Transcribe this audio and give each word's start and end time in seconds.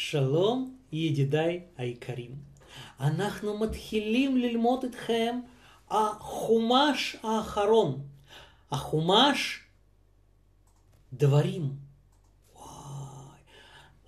שלום 0.00 0.76
ידידיי 0.92 1.62
היקרים. 1.76 2.34
אנחנו 3.00 3.58
מתחילים 3.58 4.36
ללמוד 4.36 4.84
איתכם 4.84 5.40
החומש 5.90 7.16
האחרון. 7.22 8.00
החומש 8.70 9.60
דברים. 11.12 11.72
וואי, 12.54 13.40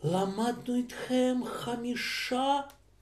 למדנו 0.04 0.74
איתכם 0.74 1.36
חמישה, 1.44 2.60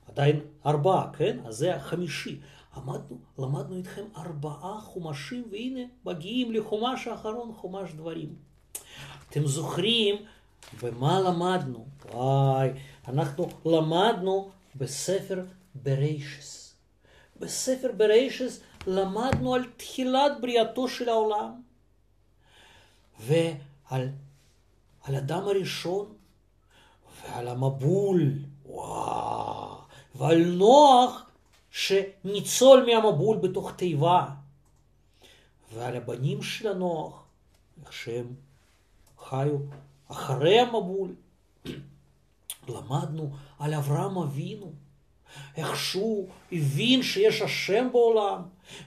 עדיין 0.08 0.40
ארבעה, 0.66 1.12
כן? 1.12 1.38
אז 1.44 1.56
זה 1.56 1.76
החמישי. 1.76 2.40
למדנו, 2.76 3.18
למדנו 3.38 3.76
איתכם 3.76 4.04
ארבעה 4.16 4.80
חומשים, 4.80 5.44
והנה 5.50 5.82
מגיעים 6.04 6.52
לחומש 6.52 7.06
האחרון, 7.06 7.52
חומש 7.52 7.92
דברים. 7.92 8.34
אתם 9.28 9.46
זוכרים 9.46 10.16
ומה 10.74 11.20
למדנו? 11.20 11.86
וואי, 12.12 12.70
אנחנו 13.08 13.48
למדנו 13.64 14.50
בספר 14.74 15.44
ברישס. 15.74 16.74
בספר 17.40 17.90
ברישס 17.96 18.60
למדנו 18.86 19.54
על 19.54 19.64
תחילת 19.76 20.32
בריאתו 20.40 20.88
של 20.88 21.08
העולם, 21.08 21.62
ועל 23.20 24.08
על 25.08 25.16
אדם 25.16 25.42
הראשון, 25.42 26.14
ועל 27.22 27.48
המבול, 27.48 28.32
וואו, 28.66 29.78
ועל 30.14 30.44
נוח 30.44 31.30
שניצול 31.70 32.86
מהמבול 32.86 33.36
בתוך 33.36 33.72
תיבה, 33.76 34.26
ועל 35.74 35.96
הבנים 35.96 36.42
של 36.42 36.68
הנוח, 36.68 37.24
איך 37.82 37.92
שהם 37.92 38.34
חיו 39.18 39.58
אחרי 40.08 40.60
המבול. 40.60 41.14
למדנו 42.68 43.30
על 43.58 43.74
אברהם 43.74 44.18
אבינו, 44.18 44.72
איך 45.56 45.76
שהוא 45.76 46.28
הבין 46.52 47.02
שיש 47.02 47.42
השם 47.42 47.88
בעולם, 47.92 48.42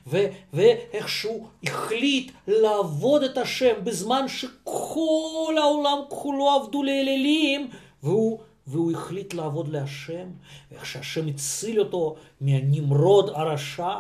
ו- 0.08 0.28
ואיך 0.54 1.10
שהוא 1.10 1.48
החליט 1.64 2.32
לעבוד 2.48 3.24
את 3.24 3.38
השם 3.38 3.74
בזמן 3.84 4.28
שכל 4.28 5.56
העולם 5.58 5.98
כולו 6.10 6.50
עבדו 6.50 6.84
לאלילים, 6.84 7.70
והוא, 8.04 8.40
והוא 8.68 8.92
החליט 8.92 9.34
לעבוד 9.34 9.68
להשם, 9.68 10.28
ואיך 10.72 10.86
שהשם 10.86 11.28
הציל 11.28 11.80
אותו 11.80 12.16
מהנמרוד 12.42 13.30
הרשע. 13.30 13.96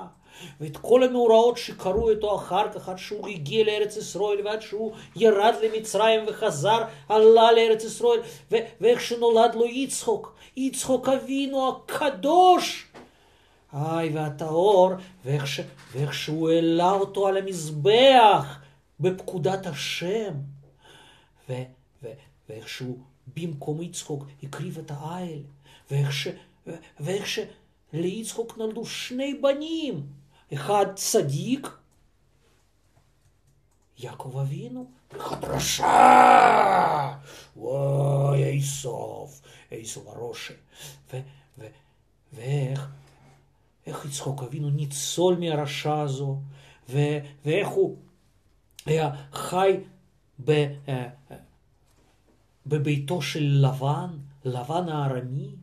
ואת 0.61 0.77
כל 0.77 1.03
המאורעות 1.03 1.57
שקרו 1.57 2.09
איתו 2.09 2.35
אחר 2.35 2.71
כך, 2.73 2.89
עד 2.89 2.97
שהוא 2.97 3.27
הגיע 3.27 3.63
לארץ 3.65 3.97
ישראל, 3.97 4.45
ועד 4.45 4.61
שהוא 4.61 4.91
ירד 5.15 5.53
למצרים 5.63 6.19
וחזר, 6.27 6.83
עלה 7.09 7.51
לארץ 7.51 7.83
ישראל, 7.83 8.19
ו- 8.51 8.55
ואיך 8.81 9.01
שנולד 9.01 9.55
לו 9.55 9.65
יצחוק, 9.65 10.35
יצחוק 10.57 11.09
אבינו 11.09 11.69
הקדוש, 11.69 12.87
איי, 13.73 14.09
והטהור, 14.09 14.91
ואיך, 15.25 15.47
ש- 15.47 15.59
ואיך 15.91 16.13
שהוא 16.13 16.49
העלה 16.49 16.91
אותו 16.91 17.27
על 17.27 17.37
המזבח 17.37 18.59
בפקודת 18.99 19.65
השם, 19.67 20.33
ו- 21.49 21.53
ו- 22.03 22.11
ואיך 22.49 22.69
שהוא 22.69 22.97
במקום 23.37 23.81
יצחוק 23.81 24.25
הקריב 24.43 24.77
את 24.77 24.91
העיל, 24.95 25.43
ואיך, 25.91 26.13
ש- 26.13 26.27
ואיך 26.99 27.25
שליצחוק 27.93 28.57
נולדו 28.57 28.85
שני 28.85 29.33
בנים, 29.33 30.03
אחד 30.53 30.85
צדיק, 30.95 31.67
יעקב 33.97 34.37
אבינו, 34.37 34.85
אחד 35.17 35.45
רשע, 35.45 37.17
וואי, 37.55 38.43
איסוף, 38.43 39.41
איסוף 39.71 40.07
הראשה. 40.07 40.53
ואיך, 42.33 42.87
איך 43.85 44.05
יצחוק 44.05 44.43
אבינו 44.43 44.69
ניצול 44.69 45.35
מהרשע 45.35 45.99
הזו, 45.99 46.39
ו- 46.89 47.17
ואיך 47.45 47.67
הוא 47.67 47.97
היה 48.85 49.09
חי 49.31 49.79
ב, 50.45 50.49
אה, 50.87 51.09
בביתו 52.65 53.21
של 53.21 53.43
לבן, 53.43 54.17
לבן 54.45 54.89
הארמי, 54.89 55.55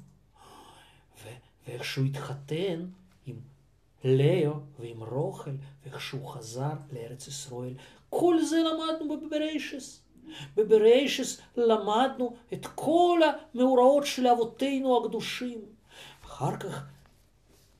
ואיך 1.66 1.84
שהוא 1.84 2.06
התחתן 2.06 2.86
לאו 4.04 4.52
ועם 4.78 5.02
רוכל, 5.02 5.50
ואיך 5.82 6.00
שהוא 6.00 6.28
חזר 6.28 6.72
לארץ 6.92 7.28
ישראל. 7.28 7.74
כל 8.10 8.42
זה 8.42 8.56
למדנו 8.56 9.20
בבריישס. 9.20 10.00
בבריישס 10.56 11.40
למדנו 11.56 12.36
את 12.52 12.66
כל 12.74 13.20
המאורעות 13.54 14.06
של 14.06 14.26
אבותינו 14.26 15.04
הקדושים. 15.04 15.60
אחר 16.24 16.56
כך, 16.56 16.84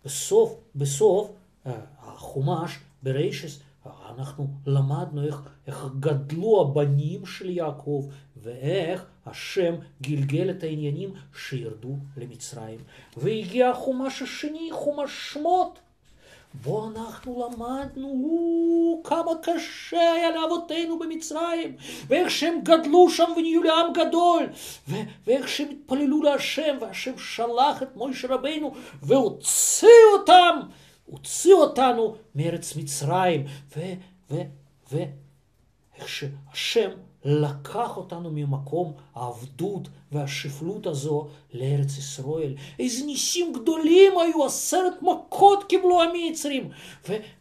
בסוף, 0.05 0.55
בסוף, 0.75 1.31
אה, 1.67 1.73
החומש, 1.99 2.79
בריישס, 3.03 3.61
אנחנו 3.87 4.47
למדנו 4.67 5.23
איך, 5.27 5.43
איך 5.67 5.87
גדלו 6.01 6.61
הבנים 6.61 7.27
של 7.27 7.51
יעקב, 7.51 8.07
ואיך 8.37 9.05
השם 9.27 9.75
גלגל 10.03 10.51
את 10.51 10.63
העניינים 10.63 11.13
שירדו 11.37 11.97
למצרים. 12.17 12.79
והגיע 13.17 13.71
החומש 13.71 14.23
השני, 14.23 14.69
חומש 14.73 15.33
שמות. 15.33 15.79
בו 16.55 16.89
אנחנו 16.89 17.49
למדנו 17.49 19.01
כמה 19.05 19.31
קשה 19.43 20.13
היה 20.13 20.31
לאבותינו 20.31 20.99
במצרים, 20.99 21.77
ואיך 22.07 22.31
שהם 22.31 22.61
גדלו 22.63 23.11
שם 23.11 23.33
ונהיו 23.37 23.63
לעם 23.63 23.93
גדול, 23.93 24.47
ו- 24.89 24.97
ואיך 25.27 25.49
שהם 25.49 25.69
התפללו 25.71 26.23
להשם, 26.23 26.77
והשם 26.81 27.19
שלח 27.19 27.83
את 27.83 27.97
מוישה 27.97 28.29
רבנו 28.29 28.73
והוציא 29.03 29.89
אותם, 30.13 30.61
הוציא 31.07 31.55
אותנו 31.55 32.15
מארץ 32.35 32.77
מצרים, 32.77 33.45
ואיך 34.93 36.09
שהשם 36.09 36.91
לקח 37.29 37.97
אותנו 37.97 38.31
ממקום 38.33 38.93
העבדות 39.15 39.89
והשפלות 40.13 40.87
הזו 40.87 41.29
לארץ 41.55 41.99
ישראל. 41.99 42.55
איזה 42.79 43.07
ניסים 43.07 43.53
גדולים 43.53 44.19
היו, 44.19 44.45
עשרת 44.47 45.03
מכות 45.03 45.65
קיבלו 45.65 46.03
המצרים. 46.03 46.71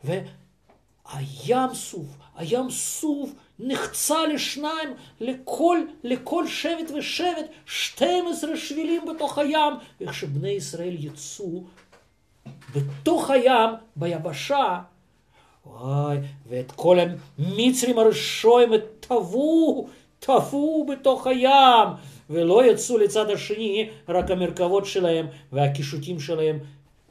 והים 0.03 1.73
סוף, 1.73 2.07
הים 2.35 2.69
סוף 2.69 3.31
נחצה 3.59 4.27
לשניים, 4.27 4.93
לכל, 5.19 5.79
לכל 6.03 6.47
שבט 6.47 6.91
ושבט, 6.97 7.45
12 7.65 8.57
שבילים 8.57 9.05
בתוך 9.05 9.37
הים, 9.37 9.73
איך 10.01 10.13
שבני 10.13 10.49
ישראל 10.49 10.95
יצאו 10.99 11.63
בתוך 12.75 13.29
הים, 13.29 13.69
ביבשה, 13.95 14.79
וואי, 15.71 16.17
ואת 16.49 16.71
כל 16.71 16.97
המצרים 17.39 17.99
הראשונים 17.99 18.69
טבעו, 18.99 19.87
טבעו 20.19 20.85
בתוך 20.89 21.27
הים, 21.27 21.89
ולא 22.29 22.65
יצאו 22.65 22.97
לצד 22.97 23.29
השני, 23.29 23.89
רק 24.09 24.31
המרכבות 24.31 24.85
שלהם 24.85 25.27
והקישוטים 25.51 26.19
שלהם 26.19 26.59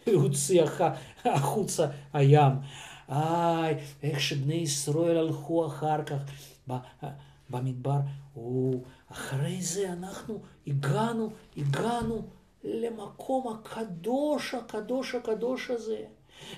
הוציא 0.06 0.62
החוצה 1.24 1.86
הים. 2.12 2.52
איי, 3.08 3.74
איך 4.02 4.20
שבני 4.20 4.54
ישראל 4.54 5.16
הלכו 5.16 5.66
אחר 5.66 6.02
כך 6.04 6.16
במדבר. 7.50 7.98
אחרי 9.12 9.62
זה 9.62 9.92
אנחנו 9.92 10.40
הגענו, 10.66 11.30
הגענו 11.56 12.22
למקום 12.64 13.48
הקדוש, 13.48 14.54
הקדוש, 14.54 15.14
הקדוש 15.14 15.70
הזה. 15.70 16.04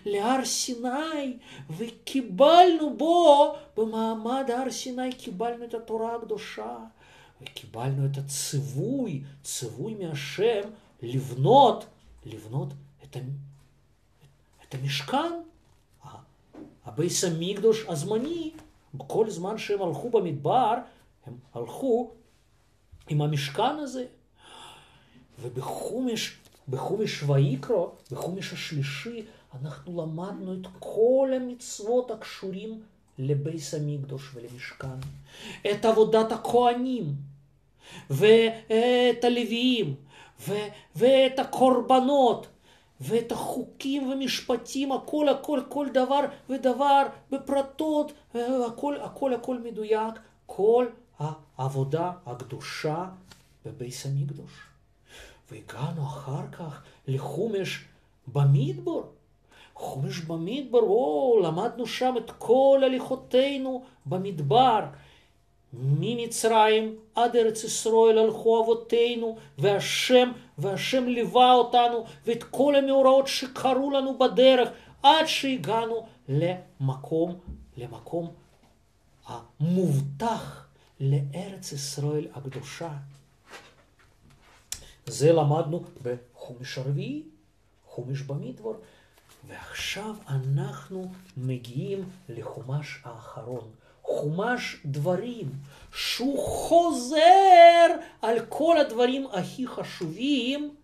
להר 0.06 0.44
סיני, 0.44 1.36
וקיבלנו 1.70 2.96
בו, 2.96 3.54
במעמד 3.76 4.50
הר 4.50 4.70
סיני 4.70 5.12
קיבלנו 5.12 5.64
את 5.64 5.74
התורה 5.74 6.14
הקדושה, 6.14 6.76
וקיבלנו 7.42 8.06
את 8.06 8.18
הציווי, 8.18 9.22
ציווי 9.42 9.94
מהשם, 9.94 10.60
לבנות, 11.02 11.84
לבנות 12.26 12.68
את, 13.04 13.16
את 14.68 14.74
המשכן, 14.74 15.32
הביס 16.84 17.24
המקדוש 17.24 17.84
הזמני, 17.88 18.50
בכל 18.94 19.30
זמן 19.30 19.58
שהם 19.58 19.82
הלכו 19.82 20.10
במדבר, 20.10 20.74
הם 21.26 21.36
הלכו 21.54 22.10
עם 23.08 23.22
המשכן 23.22 23.76
הזה. 23.78 24.06
ובחומש, 25.40 26.36
בחומש 26.68 27.22
ויקרא, 27.22 27.86
בחומש 28.10 28.52
השלישי, 28.52 29.22
אנחנו 29.54 30.02
למדנו 30.02 30.54
את 30.54 30.66
כל 30.78 31.30
המצוות 31.36 32.10
הקשורים 32.10 32.82
לביס 33.18 33.74
המקדוש 33.74 34.34
ולמשכן, 34.34 34.98
את 35.70 35.84
עבודת 35.84 36.32
הכהנים, 36.32 37.14
ואת 38.10 39.24
הלוויים, 39.24 39.94
ו- 40.48 40.68
ואת 40.96 41.38
הקורבנות, 41.38 42.46
ואת 43.00 43.32
החוקים 43.32 44.10
ומשפטים, 44.10 44.92
הכל 44.92 45.28
הכל 45.28 45.60
כל 45.68 45.86
דבר 45.94 46.20
ודבר 46.50 47.02
בפרטות, 47.30 48.12
הכל 48.66 49.00
הכל 49.00 49.34
הכל 49.34 49.58
מדויק, 49.58 50.14
כל 50.46 50.86
העבודה 51.18 52.12
הקדושה 52.26 53.04
בביס 53.64 54.06
המקדוש. 54.06 54.52
והגענו 55.50 56.06
אחר 56.06 56.50
כך 56.52 56.82
לחומש 57.06 57.84
במדבר. 58.26 59.02
חומש 59.78 60.20
במדבר, 60.20 60.80
או, 60.80 61.40
למדנו 61.42 61.86
שם 61.86 62.14
את 62.18 62.30
כל 62.30 62.80
הליכותינו 62.84 63.82
במדבר. 64.06 64.84
ממצרים 65.72 66.96
עד 67.14 67.36
ארץ 67.36 67.64
ישראל 67.64 68.18
הלכו 68.18 68.64
אבותינו, 68.64 69.36
והשם, 69.58 70.32
והשם 70.58 71.04
ליווה 71.04 71.52
אותנו, 71.52 72.04
ואת 72.26 72.44
כל 72.44 72.76
המאורעות 72.76 73.26
שקרו 73.26 73.90
לנו 73.90 74.18
בדרך, 74.18 74.68
עד 75.02 75.26
שהגענו 75.26 76.06
למקום, 76.28 77.34
למקום 77.76 78.30
המובטח 79.26 80.66
לארץ 81.00 81.72
ישראל 81.72 82.26
הקדושה. 82.34 82.90
זה 85.06 85.32
למדנו 85.32 85.84
בחומש 86.02 86.78
הרביעי, 86.78 87.22
חומש 87.86 88.22
במדבר, 88.22 88.72
ועכשיו 89.46 90.14
אנחנו 90.28 91.10
מגיעים 91.36 92.04
לחומש 92.28 93.00
האחרון, 93.04 93.70
חומש 94.02 94.76
דברים, 94.84 95.50
שהוא 95.94 96.38
חוזר 96.38 97.86
על 98.22 98.36
כל 98.48 98.76
הדברים 98.78 99.26
הכי 99.32 99.66
חשובים, 99.66 100.74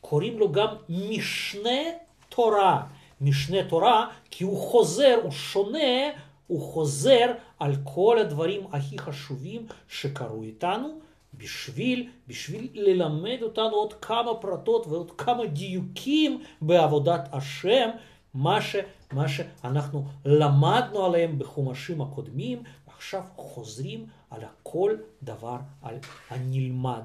קוראים 0.00 0.38
לו 0.38 0.52
גם 0.52 0.74
משנה 0.88 1.80
תורה. 2.28 2.86
משנה 3.20 3.68
תורה, 3.68 4.08
כי 4.30 4.44
הוא 4.44 4.58
חוזר, 4.58 5.20
הוא 5.22 5.30
שונה, 5.30 6.10
הוא 6.46 6.72
חוזר 6.72 7.32
על 7.58 7.72
כל 7.84 8.18
הדברים 8.18 8.66
הכי 8.72 8.98
חשובים 8.98 9.66
שקרו 9.88 10.42
איתנו, 10.42 11.00
בשביל, 11.40 12.08
בשביל 12.28 12.68
ללמד 12.74 13.38
אותנו 13.42 13.70
עוד 13.76 13.92
כמה 13.92 14.34
פרטות 14.40 14.86
ועוד 14.86 15.10
כמה 15.10 15.46
דיוקים 15.46 16.42
בעבודת 16.62 17.28
השם, 17.32 17.90
מה, 18.34 18.62
ש, 18.62 18.76
מה 19.12 19.28
שאנחנו 19.28 20.04
למדנו 20.24 21.04
עליהם 21.04 21.38
בחומשים 21.38 22.00
הקודמים, 22.00 22.62
עכשיו 22.86 23.22
חוזרים 23.36 24.06
על 24.30 24.40
כל 24.62 24.96
דבר 25.22 25.56
על 25.82 25.98
הנלמד. 26.30 27.02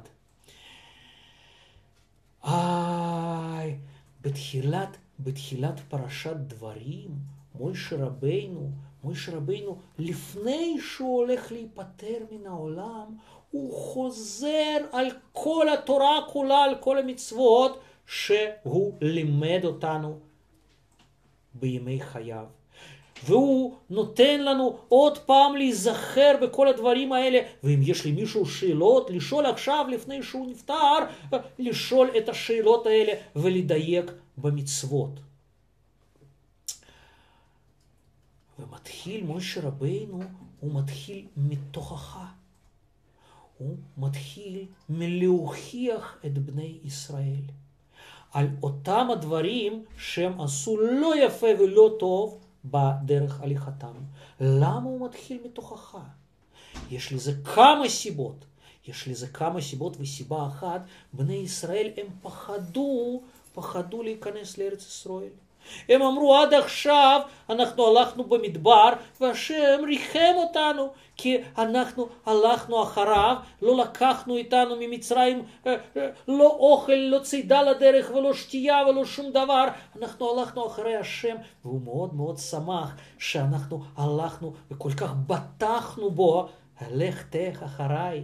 איי, 2.43 3.77
בתחילת, 4.21 4.97
בתחילת 5.19 5.79
פרשת 5.79 6.35
דברים, 6.35 7.09
מוישה 7.55 8.05
רבינו, 8.05 8.71
מוישה 9.03 9.35
רבינו, 9.35 9.77
לפני 9.99 10.77
שהוא 10.81 11.17
הולך 11.17 11.51
להיפטר 11.51 12.17
מן 12.31 12.47
העולם, 12.47 13.17
הוא 13.51 13.73
חוזר 13.73 14.77
על 14.91 15.07
כל 15.31 15.67
התורה 15.73 16.19
כולה, 16.27 16.63
על 16.63 16.75
כל 16.79 16.97
המצוות 16.97 17.79
שהוא 18.07 18.93
לימד 19.01 19.61
אותנו 19.63 20.19
בימי 21.53 22.01
חייו. 22.01 22.45
והוא 23.23 23.75
נותן 23.89 24.41
לנו 24.41 24.77
עוד 24.87 25.17
פעם 25.17 25.55
להיזכר 25.55 26.35
בכל 26.41 26.67
הדברים 26.67 27.13
האלה, 27.13 27.39
ואם 27.63 27.79
יש 27.81 28.05
למישהו 28.05 28.45
שאלות, 28.45 29.09
לשאול 29.09 29.45
עכשיו 29.45 29.85
לפני 29.89 30.23
שהוא 30.23 30.51
נפטר, 30.51 30.97
לשאול 31.59 32.09
את 32.17 32.29
השאלות 32.29 32.85
האלה 32.85 33.13
ולדייק 33.35 34.11
במצוות. 34.37 35.19
ומתחיל 38.59 39.23
משה 39.23 39.61
רבינו, 39.61 40.19
הוא 40.59 40.73
מתחיל 40.73 41.25
מתוכחה. 41.37 42.25
הוא 43.57 43.75
מתחיל 43.97 44.65
מלהוכיח 44.89 46.17
את 46.25 46.37
בני 46.37 46.79
ישראל 46.83 47.41
על 48.31 48.47
אותם 48.63 49.07
הדברים 49.13 49.85
שהם 49.97 50.41
עשו 50.41 50.77
לא 50.81 51.25
יפה 51.25 51.47
ולא 51.59 51.95
טוב 51.99 52.39
בדרך 52.65 53.41
הליכתם. 53.41 53.93
למה 54.39 54.89
הוא 54.89 55.05
מתחיל 55.05 55.39
מתוכחה? 55.45 56.03
יש 56.91 57.13
לזה 57.13 57.33
כמה 57.43 57.89
סיבות. 57.89 58.45
יש 58.87 59.07
לזה 59.07 59.27
כמה 59.27 59.61
סיבות, 59.61 59.97
וסיבה 59.99 60.47
אחת, 60.47 60.81
בני 61.13 61.33
ישראל 61.33 61.89
הם 61.97 62.07
פחדו, 62.21 63.21
פחדו 63.53 64.03
להיכנס 64.03 64.57
לארץ 64.57 64.87
ישראל. 64.87 65.29
הם 65.89 66.01
אמרו 66.01 66.35
עד 66.35 66.53
עכשיו 66.53 67.21
אנחנו 67.49 67.87
הלכנו 67.87 68.23
במדבר 68.23 68.89
והשם 69.21 69.79
ריחם 69.87 70.33
אותנו 70.35 70.89
כי 71.17 71.37
אנחנו 71.57 72.07
הלכנו 72.25 72.83
אחריו, 72.83 73.35
לא 73.61 73.77
לקחנו 73.77 74.37
איתנו 74.37 74.75
ממצרים 74.79 75.43
אה, 75.67 75.75
אה, 75.97 76.09
לא 76.27 76.47
אוכל, 76.47 76.91
לא 76.91 77.19
צידה 77.19 77.61
לדרך 77.61 78.11
ולא 78.11 78.33
שתייה 78.33 78.83
ולא 78.89 79.05
שום 79.05 79.31
דבר, 79.31 79.65
אנחנו 79.99 80.39
הלכנו 80.39 80.67
אחרי 80.67 80.95
השם 80.95 81.35
והוא 81.65 81.81
מאוד 81.81 82.13
מאוד 82.13 82.37
שמח 82.37 82.95
שאנחנו 83.19 83.83
הלכנו 83.97 84.53
וכל 84.71 84.91
כך 84.91 85.13
בטחנו 85.27 86.11
בו, 86.11 86.47
לך 86.91 87.23
תך 87.29 87.63
אחריי. 87.63 88.23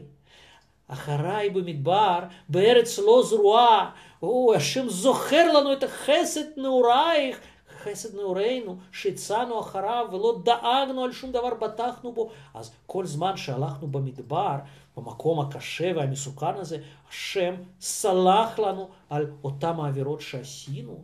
אחריי 0.93 1.49
במדבר, 1.49 2.19
בארץ 2.49 2.99
לא 2.99 3.23
זרועה, 3.25 3.91
או, 4.23 4.53
השם 4.55 4.89
זוכר 4.89 5.53
לנו 5.53 5.73
את 5.73 5.83
החסד 5.83 6.57
נעורייך, 6.57 7.39
חסד 7.83 8.15
נעורינו, 8.15 8.77
שהצענו 8.91 9.59
אחריו 9.59 10.05
ולא 10.11 10.39
דאגנו 10.43 11.03
על 11.03 11.11
שום 11.11 11.31
דבר, 11.31 11.53
בטחנו 11.53 12.11
בו. 12.13 12.29
אז 12.53 12.71
כל 12.85 13.05
זמן 13.05 13.38
שהלכנו 13.38 13.88
במדבר, 13.88 14.55
במקום 14.97 15.39
הקשה 15.39 15.91
והמסוכן 15.95 16.55
הזה, 16.55 16.77
השם 17.09 17.55
סלח 17.81 18.59
לנו 18.59 18.89
על 19.09 19.31
אותם 19.43 19.79
העבירות 19.79 20.21
שעשינו. 20.21 21.03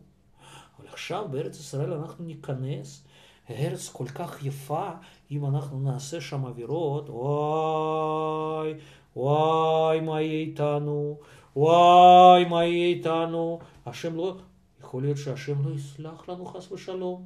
אבל 0.80 0.88
עכשיו 0.88 1.26
בארץ 1.32 1.60
ישראל 1.60 1.94
אנחנו 1.94 2.26
ניכנס, 2.26 3.04
ארץ 3.50 3.90
כל 3.90 4.08
כך 4.08 4.46
יפה, 4.46 4.90
אם 5.32 5.46
אנחנו 5.46 5.80
נעשה 5.80 6.22
שם 6.22 6.46
עבירות, 6.46 7.10
וואי, 7.10 8.74
וואי, 9.18 10.00
מה 10.00 10.22
יהיה 10.22 10.40
איתנו? 10.40 11.20
וואי, 11.56 12.46
מה 12.46 12.66
יהיה 12.66 12.88
איתנו? 12.88 13.60
השם 13.86 14.16
לא, 14.16 14.38
יכול 14.82 15.04
להיות 15.04 15.18
שהשם 15.18 15.68
לא 15.70 15.76
יסלח 15.76 16.30
לנו 16.30 16.46
חס 16.46 16.72
ושלום. 16.72 17.26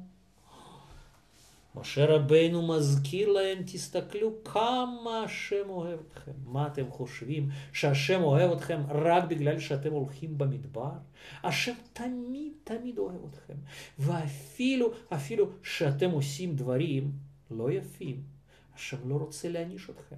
משה 1.74 2.04
רבנו 2.06 2.68
מזכיר 2.68 3.28
להם, 3.28 3.58
תסתכלו 3.66 4.44
כמה 4.44 5.22
השם 5.24 5.68
אוהב 5.68 5.98
אתכם. 6.08 6.32
מה 6.44 6.66
אתם 6.66 6.90
חושבים? 6.90 7.48
שהשם 7.72 8.22
אוהב 8.22 8.50
אתכם 8.52 8.80
רק 8.88 9.24
בגלל 9.24 9.58
שאתם 9.58 9.92
הולכים 9.92 10.38
במדבר? 10.38 10.92
השם 11.42 11.74
תמיד 11.92 12.52
תמיד 12.64 12.98
אוהב 12.98 13.24
אתכם. 13.30 13.54
ואפילו, 13.98 14.92
אפילו 15.08 15.50
שאתם 15.62 16.10
עושים 16.10 16.56
דברים 16.56 17.12
לא 17.50 17.72
יפים, 17.72 18.22
השם 18.74 19.08
לא 19.08 19.14
רוצה 19.14 19.48
להעניש 19.48 19.90
אתכם. 19.90 20.16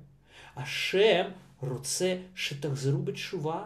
השם 0.56 1.30
רוצה 1.68 2.16
שתחזרו 2.34 3.02
בתשובה, 3.02 3.64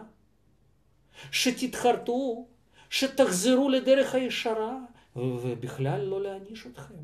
שתתחרטו, 1.31 2.47
שתחזרו 2.89 3.69
לדרך 3.69 4.15
הישרה, 4.15 4.77
ובכלל 5.15 6.01
לא 6.01 6.21
להעניש 6.21 6.67
אתכם. 6.67 7.03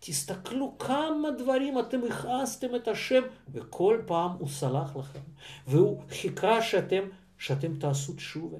תסתכלו 0.00 0.78
כמה 0.78 1.30
דברים 1.38 1.78
אתם 1.78 2.00
הכעסתם 2.10 2.74
את 2.74 2.88
השם, 2.88 3.22
וכל 3.52 4.02
פעם 4.06 4.30
הוא 4.38 4.48
סלח 4.48 4.96
לכם, 4.96 5.20
והוא 5.66 6.02
חיכה 6.10 6.62
שאתם, 6.62 7.02
שאתם 7.38 7.78
תעשו 7.78 8.12
תשובה. 8.12 8.58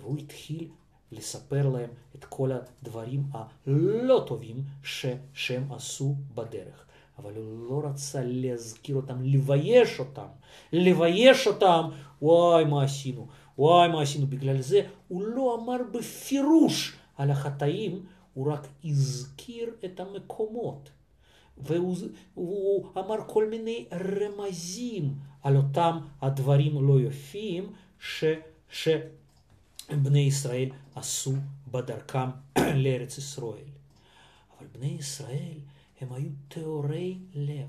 והוא 0.00 0.18
התחיל 0.18 0.68
לספר 1.12 1.68
להם 1.68 1.90
את 2.14 2.24
כל 2.24 2.50
הדברים 2.52 3.22
הלא 3.32 4.24
טובים 4.26 4.64
ש, 4.82 5.06
שהם 5.34 5.72
עשו 5.72 6.16
בדרך. 6.34 6.86
אבל 7.18 7.32
הוא 7.36 7.68
לא 7.70 7.88
רצה 7.88 8.20
להזכיר 8.24 8.96
אותם, 8.96 9.22
לבייש 9.22 9.98
אותם, 9.98 10.26
לבייש 10.72 11.46
אותם, 11.46 11.88
וואי 12.22 12.64
מה 12.64 12.84
עשינו, 12.84 13.26
וואי 13.58 13.88
מה 13.88 14.02
עשינו, 14.02 14.26
בגלל 14.26 14.60
זה 14.60 14.80
הוא 15.08 15.22
לא 15.22 15.58
אמר 15.62 15.76
בפירוש 15.92 16.96
על 17.16 17.30
החטאים, 17.30 18.06
הוא 18.34 18.52
רק 18.52 18.66
הזכיר 18.84 19.70
את 19.84 20.00
המקומות. 20.00 20.90
והוא 21.58 22.86
אמר 22.98 23.16
כל 23.26 23.48
מיני 23.48 23.86
רמזים 23.92 25.14
על 25.42 25.56
אותם 25.56 25.98
הדברים 26.20 26.88
לא 26.88 27.00
יפים 27.00 27.72
ש, 28.00 28.24
שבני 28.70 30.20
ישראל 30.20 30.68
עשו 30.94 31.32
בדרכם 31.70 32.28
לארץ 32.84 33.18
ישראל. 33.18 33.68
אבל 34.58 34.66
בני 34.72 34.96
ישראל 34.98 35.58
הם 36.00 36.12
היו 36.12 36.30
טהורי 36.48 37.18
לב. 37.34 37.68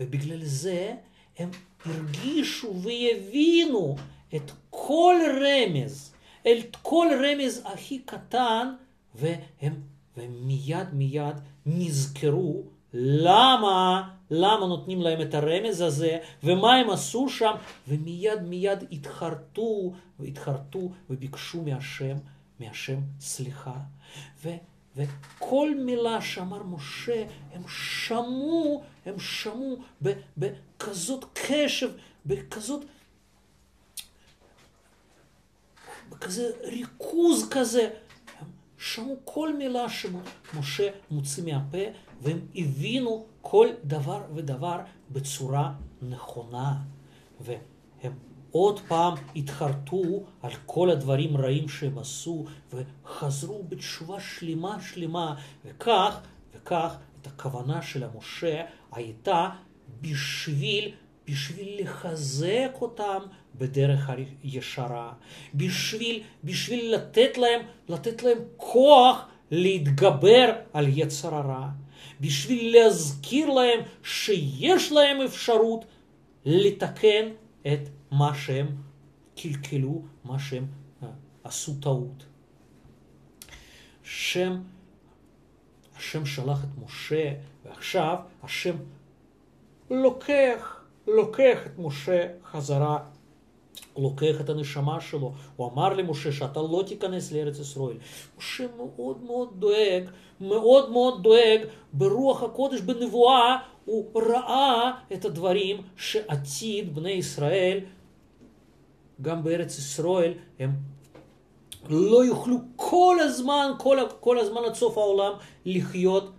ובגלל 0.00 0.44
זה 0.44 0.94
הם 1.38 1.50
הרגישו 1.84 2.74
והבינו 2.74 3.96
את 4.36 4.50
כל 4.70 5.16
רמז, 5.40 6.12
את 6.42 6.76
כל 6.82 7.06
רמז 7.24 7.62
הכי 7.64 7.98
קטן, 7.98 8.74
והם, 9.14 9.80
והם 10.16 10.46
מיד 10.46 10.94
מיד 10.94 11.36
נזכרו 11.66 12.62
למה, 12.94 14.08
למה 14.30 14.66
נותנים 14.66 15.02
להם 15.02 15.20
את 15.20 15.34
הרמז 15.34 15.80
הזה, 15.80 16.18
ומה 16.44 16.74
הם 16.74 16.90
עשו 16.90 17.28
שם, 17.28 17.52
ומיד 17.88 18.42
מיד 18.42 18.84
התחרטו, 18.92 19.92
והתחרטו 20.20 20.90
וביקשו 21.10 21.62
מהשם, 21.62 22.16
מהשם 22.60 23.00
סליחה. 23.20 23.76
ו, 24.42 24.50
וכל 24.96 25.74
מילה 25.84 26.20
שאמר 26.20 26.62
משה, 26.62 27.24
הם 27.52 27.62
שמעו, 27.68 28.82
הם 29.06 29.18
שמעו 29.18 29.76
בכזאת 30.36 31.24
קשב, 31.32 31.90
בכזאת, 32.26 32.84
בכזה 36.08 36.50
ריכוז 36.64 37.48
כזה. 37.50 37.90
שמעו 38.78 39.16
כל 39.24 39.56
מילה 39.56 39.86
שמשה 39.88 40.90
מוציא 41.10 41.42
מהפה, 41.44 41.78
והם 42.22 42.46
הבינו 42.54 43.26
כל 43.42 43.68
דבר 43.84 44.22
ודבר 44.34 44.80
בצורה 45.10 45.72
נכונה. 46.02 46.74
והם 47.40 47.60
עוד 48.56 48.80
פעם 48.88 49.14
התחרטו 49.36 50.02
על 50.42 50.50
כל 50.66 50.90
הדברים 50.90 51.36
רעים 51.36 51.68
שהם 51.68 51.98
עשו, 51.98 52.44
וחזרו 52.72 53.62
בתשובה 53.68 54.20
שלמה 54.20 54.76
שלמה, 54.80 55.34
וכך, 55.64 56.20
וכך, 56.54 56.96
את 57.20 57.26
הכוונה 57.26 57.82
של 57.82 58.04
המשה 58.04 58.62
הייתה 58.92 59.48
בשביל, 60.00 60.92
בשביל 61.26 61.82
לחזק 61.82 62.70
אותם 62.80 63.18
בדרך 63.54 64.10
הישרה, 64.42 65.12
בשביל, 65.54 66.22
בשביל 66.44 66.94
לתת 66.94 67.38
להם, 67.38 67.60
לתת 67.88 68.22
להם 68.22 68.38
כוח 68.56 69.24
להתגבר 69.50 70.52
על 70.72 70.86
יצר 70.88 71.34
הרע, 71.34 71.68
בשביל 72.20 72.76
להזכיר 72.76 73.50
להם 73.50 73.80
שיש 74.04 74.92
להם 74.92 75.20
אפשרות 75.20 75.84
לתקן 76.44 77.28
את 77.66 77.88
מה 78.10 78.34
שהם 78.34 78.66
קלקלו, 79.36 80.02
מה 80.24 80.38
שהם 80.38 80.66
uh, 81.02 81.06
עשו 81.44 81.74
טעות. 81.80 82.24
השם, 84.04 84.62
השם 85.96 86.26
שלח 86.26 86.64
את 86.64 86.84
משה, 86.84 87.32
ועכשיו 87.64 88.16
השם 88.42 88.76
לוקח, 89.90 90.84
לוקח 91.06 91.58
את 91.66 91.78
משה 91.78 92.28
חזרה 92.44 92.98
לוקח 93.98 94.40
את 94.40 94.50
הנשמה 94.50 95.00
שלו, 95.00 95.32
הוא 95.56 95.70
אמר 95.72 95.94
למשה 95.94 96.32
שאתה 96.32 96.60
לא 96.62 96.82
תיכנס 96.86 97.32
לארץ 97.32 97.58
ישראל. 97.58 97.96
משה 98.38 98.66
מאוד 98.76 99.22
מאוד 99.22 99.48
דואג, 99.58 100.02
מאוד 100.40 100.90
מאוד 100.90 101.22
דואג, 101.22 101.60
ברוח 101.92 102.42
הקודש, 102.42 102.80
בנבואה, 102.80 103.56
הוא 103.84 104.20
ראה 104.20 104.92
את 105.12 105.24
הדברים 105.24 105.82
שעתיד 105.96 106.94
בני 106.94 107.10
ישראל, 107.10 107.80
גם 109.22 109.44
בארץ 109.44 109.78
ישראל, 109.78 110.32
הם 110.58 110.70
לא 111.88 112.24
יוכלו 112.24 112.58
כל 112.76 113.16
הזמן, 113.20 113.70
כל, 113.78 113.98
כל 114.20 114.38
הזמן 114.38 114.60
עד 114.66 114.74
סוף 114.74 114.98
העולם, 114.98 115.32
לחיות 115.64 116.32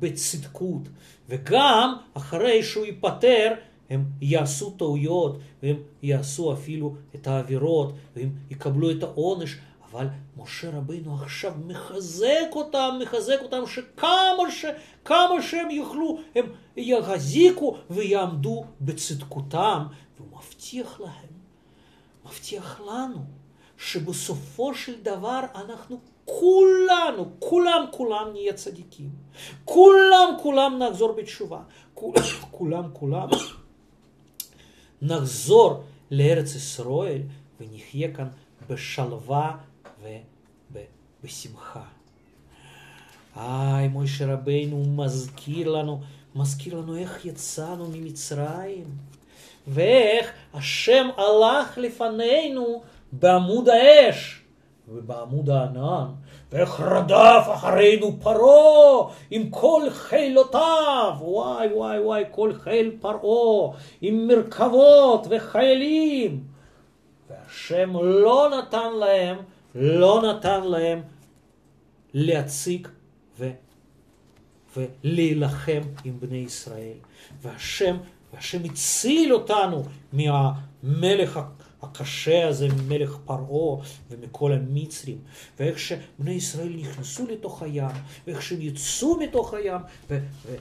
בצדקות. 0.00 0.82
וגם 1.28 1.94
אחרי 2.14 2.62
שהוא 2.62 2.84
ייפטר, 2.84 3.54
הם 3.90 4.04
יעשו 4.20 4.70
טעויות, 4.70 5.38
והם 5.62 5.76
יעשו 6.02 6.52
אפילו 6.52 6.94
את 7.14 7.26
העבירות, 7.26 7.92
והם 8.16 8.30
יקבלו 8.50 8.90
את 8.90 9.02
העונש, 9.02 9.56
אבל 9.90 10.06
משה 10.36 10.70
רבינו 10.70 11.14
עכשיו 11.14 11.52
מחזק 11.66 12.48
אותם, 12.52 12.98
מחזק 13.02 13.38
אותם 13.42 13.66
שכמה, 13.66 14.50
ש, 14.50 14.64
כמה 15.04 15.42
שהם 15.42 15.70
יוכלו, 15.70 16.18
הם 16.34 16.44
יחזיקו 16.76 17.76
ויעמדו 17.90 18.64
בצדקותם, 18.80 19.86
והוא 20.16 20.28
מבטיח 20.38 21.00
להם, 21.00 21.34
מבטיח 22.24 22.80
לנו, 22.80 23.24
שבסופו 23.78 24.74
של 24.74 25.02
דבר 25.02 25.40
אנחנו 25.54 26.00
כולנו, 26.24 27.30
כולם 27.38 27.84
כולם 27.90 28.28
נהיה 28.32 28.52
צדיקים. 28.52 29.10
כולם 29.64 30.36
כולם 30.42 30.78
נחזור 30.78 31.12
בתשובה. 31.12 31.62
כולם 32.50 32.84
כולם 32.92 33.28
נחזור 35.02 35.84
לארץ 36.10 36.54
ישראל 36.54 37.22
ונחיה 37.60 38.14
כאן 38.14 38.28
בשלווה 38.70 39.56
ובשמחה. 40.72 41.84
איי, 43.36 43.88
מוישה 43.88 44.32
רבינו 44.32 44.84
מזכיר 44.96 45.70
לנו, 45.70 46.00
מזכיר 46.34 46.74
לנו 46.80 46.96
איך 46.96 47.24
יצאנו 47.26 47.88
ממצרים, 47.92 48.84
ואיך 49.66 50.32
השם 50.54 51.08
הלך 51.16 51.78
לפנינו 51.78 52.82
בעמוד 53.12 53.68
האש 53.68 54.40
ובעמוד 54.88 55.50
הענן, 55.50 56.06
ואיך 56.52 56.80
רדף 56.80 57.46
אחרינו 57.54 58.16
פרעה 58.22 59.14
עם 59.30 59.50
כל 59.50 59.82
חילותיו, 59.90 61.12
וואי 61.20 61.68
וואי 61.74 62.00
וואי, 62.00 62.24
כל 62.30 62.52
חיל 62.54 62.96
פרעה, 63.00 63.76
עם 64.00 64.26
מרכבות 64.28 65.26
וחיילים. 65.30 66.44
והשם 67.30 67.96
לא 68.02 68.50
נתן 68.58 68.92
להם, 69.00 69.36
לא 69.74 70.22
נתן 70.22 70.64
להם 70.64 71.02
להציג 72.14 72.88
ו, 73.38 73.50
ולהילחם 74.76 75.80
עם 76.04 76.20
בני 76.20 76.36
ישראל. 76.36 76.96
והשם, 77.42 77.96
והשם 78.34 78.64
הציל 78.64 79.34
אותנו 79.34 79.82
מהמלך 80.12 81.40
הקשה 81.82 82.48
הזה 82.48 82.68
ממלך 82.68 83.18
פרעה 83.24 83.84
ומכל 84.10 84.52
המצרים, 84.52 85.18
ואיך 85.58 85.78
שבני 85.78 86.32
ישראל 86.32 86.72
נכנסו 86.76 87.26
לתוך 87.26 87.62
הים, 87.62 87.90
ואיך 88.26 88.42
שהם 88.42 88.60
יצאו 88.60 89.16
מתוך 89.16 89.54
הים, 89.54 89.80
ו- 90.10 90.18
ו- 90.46 90.56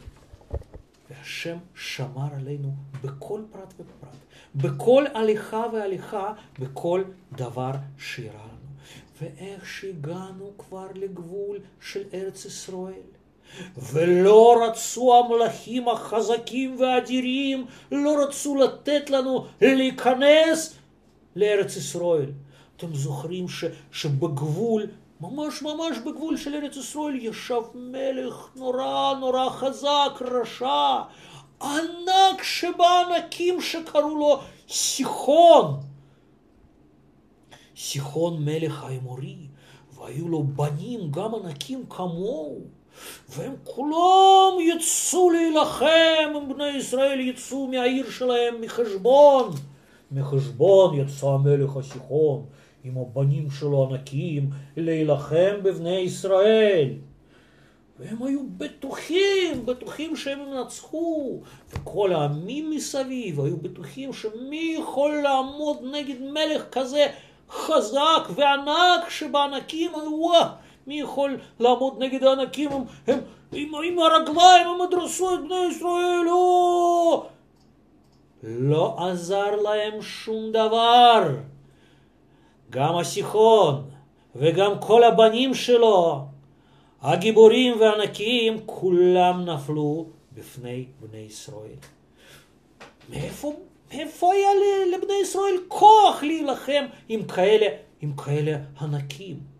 והשם 1.09 1.57
שמר 1.75 2.27
עלינו 2.35 2.73
בכל 3.03 3.41
פרט 3.51 3.73
ופרט, 3.73 4.15
בכל 4.55 5.05
הליכה 5.13 5.63
והליכה, 5.73 6.33
בכל 6.59 7.03
דבר 7.31 7.71
שאירע 7.97 8.35
לנו. 8.35 8.63
ואיך 9.21 9.65
שהגענו 9.65 10.51
כבר 10.57 10.87
לגבול 10.95 11.57
של 11.81 12.03
ארץ 12.13 12.45
ישראל. 12.45 13.01
ולא 13.77 14.65
רצו 14.67 15.19
המלכים 15.19 15.89
החזקים 15.89 16.79
והאדירים, 16.79 17.65
לא 17.91 18.23
רצו 18.23 18.55
לתת 18.55 19.09
לנו 19.09 19.45
להיכנס 19.61 20.73
לארץ 21.35 21.75
ישראל. 21.75 22.31
אתם 22.77 22.95
זוכרים 22.95 23.49
ש, 23.49 23.63
שבגבול, 23.91 24.87
ממש 25.21 25.61
ממש 25.61 25.97
בגבול 25.97 26.37
של 26.37 26.55
ארץ 26.55 26.77
ישראל, 26.77 27.15
ישב 27.15 27.61
מלך 27.75 28.49
נורא 28.55 29.13
נורא 29.19 29.49
חזק, 29.49 30.21
רשע, 30.21 31.01
ענק 31.61 32.43
שבענקים 32.43 33.61
שקראו 33.61 34.15
לו 34.17 34.39
סיחון. 34.69 35.79
סיחון 37.77 38.45
מלך 38.45 38.83
האמורי, 38.83 39.37
והיו 39.95 40.27
לו 40.27 40.43
בנים 40.43 41.11
גם 41.11 41.35
ענקים 41.35 41.85
כמוהו. 41.89 42.61
והם 43.29 43.53
כולם 43.63 44.59
יצאו 44.59 45.29
להילחם, 45.29 46.53
בני 46.53 46.67
ישראל 46.67 47.19
יצאו 47.19 47.67
מהעיר 47.67 48.09
שלהם 48.09 48.61
מחשבון. 48.61 49.51
מחשבון 50.11 50.99
יצא 50.99 51.27
המלך 51.27 51.77
הסיחון 51.77 52.45
עם 52.83 52.97
הבנים 52.97 53.51
שלו 53.51 53.83
ענקים 53.89 54.49
להילחם 54.77 55.53
בבני 55.63 55.97
ישראל. 55.97 56.89
והם 57.99 58.23
היו 58.23 58.39
בטוחים, 58.57 59.65
בטוחים 59.65 60.15
שהם 60.15 60.39
ינצחו, 60.39 61.39
וכל 61.73 62.13
העמים 62.13 62.69
מסביב 62.69 63.41
היו 63.41 63.57
בטוחים 63.57 64.13
שמי 64.13 64.75
יכול 64.79 65.21
לעמוד 65.23 65.77
נגד 65.91 66.21
מלך 66.21 66.63
כזה 66.71 67.07
חזק 67.49 68.29
וענק 68.35 69.09
שבענקים, 69.09 69.91
וואה, 69.93 70.49
מי 70.87 70.99
יכול 70.99 71.37
לעמוד 71.59 72.03
נגד 72.03 72.23
הענקים, 72.23 72.71
הם, 72.71 72.83
הם 73.07 73.19
עם, 73.51 73.71
עם 73.83 73.99
הרגליים 73.99 74.67
הם 74.67 74.87
ידרסו 74.87 75.33
את 75.33 75.39
בני 75.39 75.65
ישראל, 75.71 76.29
או! 76.29 77.25
לא 78.43 78.95
עזר 78.99 79.55
להם 79.55 80.01
שום 80.01 80.51
דבר. 80.51 81.35
גם 82.69 82.97
הסיחון 82.97 83.83
וגם 84.35 84.79
כל 84.79 85.03
הבנים 85.03 85.53
שלו, 85.53 86.25
הגיבורים 87.01 87.79
והענקים, 87.79 88.57
כולם 88.65 89.45
נפלו 89.45 90.05
בפני 90.33 90.85
בני 90.99 91.17
ישראל. 91.17 91.77
מאיפה, 93.09 93.53
מאיפה 93.91 94.33
היה 94.33 94.49
לבני 94.97 95.13
ישראל 95.21 95.55
כוח 95.67 96.23
להילחם 96.23 96.85
עם 97.09 97.23
כאלה, 97.23 97.67
עם 98.01 98.13
כאלה 98.15 98.57
ענקים? 98.81 99.52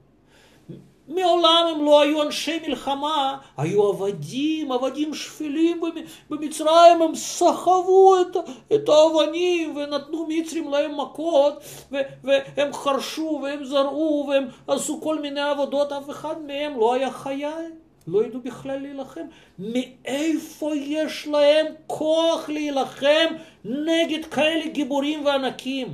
מעולם 1.08 1.66
הם 1.76 1.86
לא 1.86 2.02
היו 2.02 2.22
אנשי 2.22 2.60
מלחמה, 2.68 3.38
היו 3.58 3.84
עבדים, 3.84 4.72
עבדים 4.72 5.14
שפלים 5.14 5.82
במצרים, 6.30 7.02
הם 7.02 7.16
סחבו 7.16 8.16
את, 8.22 8.38
את 8.74 8.90
האבנים 8.90 9.76
ונתנו 9.76 10.26
מצרים 10.30 10.72
להם 10.72 11.02
מכות, 11.02 11.64
ו, 11.92 11.98
והם 12.24 12.74
חרשו 12.74 13.40
והם 13.44 13.66
זרעו 13.66 14.26
והם 14.30 14.48
עשו 14.68 15.02
כל 15.02 15.20
מיני 15.20 15.42
עבודות, 15.42 15.92
אף 15.92 16.10
אחד 16.10 16.36
מהם 16.48 16.80
לא 16.80 16.94
היה 16.94 17.12
חייל. 17.12 17.72
לא 18.08 18.26
ידעו 18.26 18.42
בכלל 18.42 18.78
להילחם. 18.78 19.22
מאיפה 19.60 20.76
יש 20.76 21.28
להם 21.28 21.66
כוח 21.88 22.50
להילחם 22.50 23.34
נגד 23.66 24.26
כאלה 24.26 24.68
גיבורים 24.68 25.26
וענקים? 25.26 25.88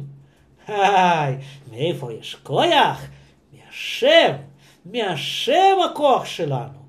היי, 0.68 1.38
מאיפה 1.72 2.14
יש 2.14 2.36
כוח? 2.44 3.02
מהשם. 3.54 4.34
מהשם 4.86 5.78
הכוח 5.86 6.26
שלנו. 6.26 6.80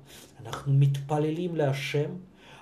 אנחנו 0.45 0.73
מתפללים 0.73 1.55
להשם, 1.55 2.09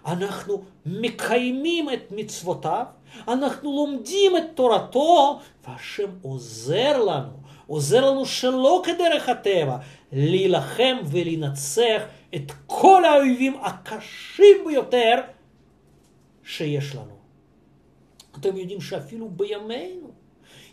אנחנו 0.05 0.63
מקיימים 0.85 1.89
את 1.89 2.11
מצוותיו, 2.11 2.85
אנחנו 3.27 3.75
לומדים 3.75 4.37
את 4.37 4.43
תורתו, 4.55 5.39
והשם 5.67 6.09
עוזר 6.21 7.03
לנו, 7.03 7.39
עוזר 7.67 8.11
לנו 8.11 8.25
שלא 8.25 8.81
כדרך 8.85 9.29
הטבע, 9.29 9.77
להילחם 10.11 10.97
ולנצח 11.05 12.01
את 12.35 12.51
כל 12.67 13.05
האויבים 13.05 13.55
הקשים 13.61 14.57
ביותר 14.67 15.15
שיש 16.43 16.95
לנו. 16.95 17.19
אתם 18.39 18.57
יודעים 18.57 18.81
שאפילו 18.81 19.29
בימינו 19.29 20.11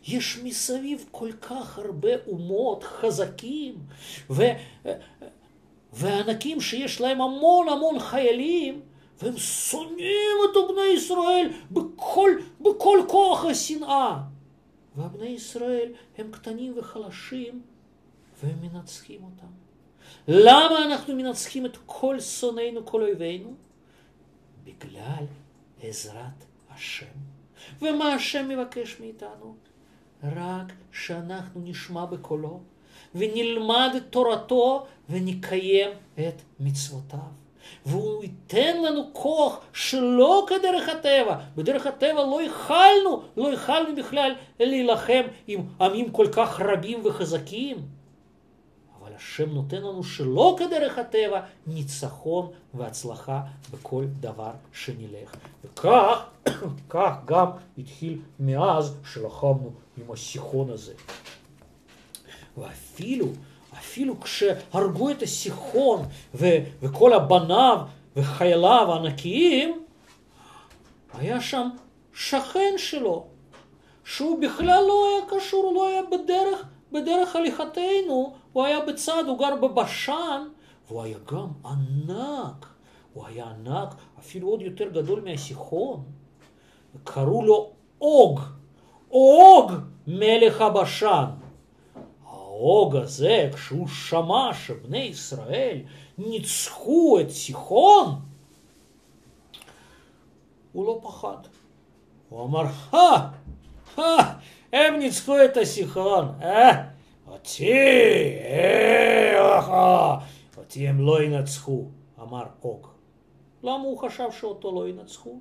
יש 0.07 0.39
מסביב 0.43 1.09
כל 1.11 1.33
כך 1.33 1.79
הרבה 1.79 2.09
אומות 2.27 2.85
חזקים 2.85 3.75
ו, 4.31 4.43
וענקים 5.93 6.61
שיש 6.61 7.01
להם 7.01 7.21
המון 7.21 7.69
המון 7.69 7.99
חיילים 7.99 8.81
והם 9.23 9.37
שונאים 9.37 10.37
את 10.45 10.57
בני 10.69 10.87
ישראל 10.97 11.51
בכל, 11.71 12.31
בכל 12.61 12.99
כוח 13.09 13.45
השנאה. 13.45 14.19
והבני 14.97 15.27
ישראל 15.27 15.93
הם 16.19 16.31
קטנים 16.31 16.75
וחלשים 16.79 17.63
והם 18.43 18.57
מנצחים 18.61 19.21
אותם. 19.25 19.53
למה 20.29 20.85
אנחנו 20.85 21.17
מנצחים 21.17 21.67
את 21.67 21.77
כל 21.87 22.21
שונאינו, 22.21 22.87
כל 22.87 23.03
אויבינו? 23.03 23.55
בגלל 24.65 25.25
עזרת 25.83 26.45
השם. 26.71 27.07
ומה 27.83 28.15
השם 28.15 28.49
מבקש 28.49 29.01
מאיתנו? 29.01 29.57
רק 30.25 30.73
שאנחנו 30.93 31.61
נשמע 31.65 32.05
בקולו 32.05 32.61
ונלמד 33.15 33.91
את 33.97 34.03
תורתו 34.11 34.87
ונקיים 35.11 35.91
את 36.19 36.43
מצוותיו. 36.61 37.19
והוא 37.87 38.23
ייתן 38.23 38.83
לנו 38.83 39.03
כוח 39.13 39.61
שלא 39.73 40.47
כדרך 40.49 40.89
הטבע. 40.89 41.37
בדרך 41.57 41.87
הטבע 41.87 42.25
לא 42.25 42.43
יכלנו, 42.43 43.23
לא 43.37 43.53
יכלנו 43.53 43.97
בכלל 43.97 44.35
להילחם 44.61 45.23
עם 45.47 45.61
עמים 45.81 46.11
כל 46.11 46.27
כך 46.33 46.61
רבים 46.61 47.01
וחזקים. 47.05 47.77
השם 49.17 49.51
נותן 49.51 49.77
לנו 49.77 50.05
שלא 50.05 50.57
כדרך 50.59 50.99
הטבע 50.99 51.41
ניצחון 51.67 52.51
והצלחה 52.75 53.41
בכל 53.73 54.05
דבר 54.21 54.51
שנלך. 54.73 55.35
וכך, 55.65 56.25
כך 56.91 57.13
גם 57.25 57.47
התחיל 57.79 58.19
מאז 58.41 58.97
שלחמנו 59.13 59.71
עם 59.99 60.13
הסיחון 60.13 60.71
הזה. 60.71 60.93
ואפילו, 62.59 63.27
אפילו 63.79 64.21
כשהרגו 64.21 65.11
את 65.11 65.23
הסיחון 65.23 66.03
ו- 66.35 66.59
וכל 66.83 67.13
הבניו 67.13 67.79
וחייליו 68.17 68.87
הענקיים, 68.93 69.83
היה 71.15 71.41
שם 71.41 71.69
שכן 72.15 72.75
שלו, 72.77 73.27
שהוא 74.05 74.43
בכלל 74.43 74.85
לא 74.89 75.09
היה 75.09 75.41
קשור, 75.41 75.73
לא 75.75 75.89
היה 75.89 76.03
בדרך, 76.03 76.65
בדרך 76.93 77.37
הליכתנו, 77.37 78.35
הוא 78.53 78.65
היה 78.65 78.81
בצד, 78.87 79.25
הוא 79.27 79.39
גר 79.39 79.57
בבשן, 79.57 80.43
והוא 80.89 81.03
היה 81.03 81.19
גם 81.33 81.49
ענק, 81.65 82.67
הוא 83.13 83.27
היה 83.27 83.45
ענק, 83.45 83.95
אפילו 84.19 84.49
עוד 84.49 84.63
יותר 84.63 84.89
גדול 84.89 85.21
מהסיחון. 85.21 86.05
קראו 87.05 87.43
לו 87.43 87.71
אוג, 88.01 88.41
אוג 89.11 89.73
מלך 90.07 90.61
הבשן. 90.61 91.25
האוג 92.27 92.97
הזה, 92.97 93.51
כשהוא 93.55 93.89
שמע 93.89 94.55
שבני 94.55 94.99
ישראל 94.99 95.79
ניצחו 96.19 97.19
את 97.21 97.31
סיחון, 97.31 98.21
הוא 100.73 100.87
לא 100.87 101.01
פחד. 101.03 101.37
הוא 102.29 102.45
אמר, 102.45 102.65
הא, 102.91 103.29
הא, 103.97 104.33
הם 104.77 104.99
ניצחו 104.99 105.45
את 105.45 105.57
הסיחון, 105.57 106.29
אה, 106.43 106.83
אותי, 107.33 107.73
אה, 108.45 110.19
אותי 110.57 110.89
הם 110.89 111.07
לא 111.07 111.23
ינצחו, 111.23 111.85
אמר 112.23 112.45
אוג. 112.65 112.87
למה 113.63 113.83
הוא 113.83 113.99
חשב 113.99 114.25
שאותו 114.41 114.75
לא 114.75 114.89
ינצחו? 114.89 115.39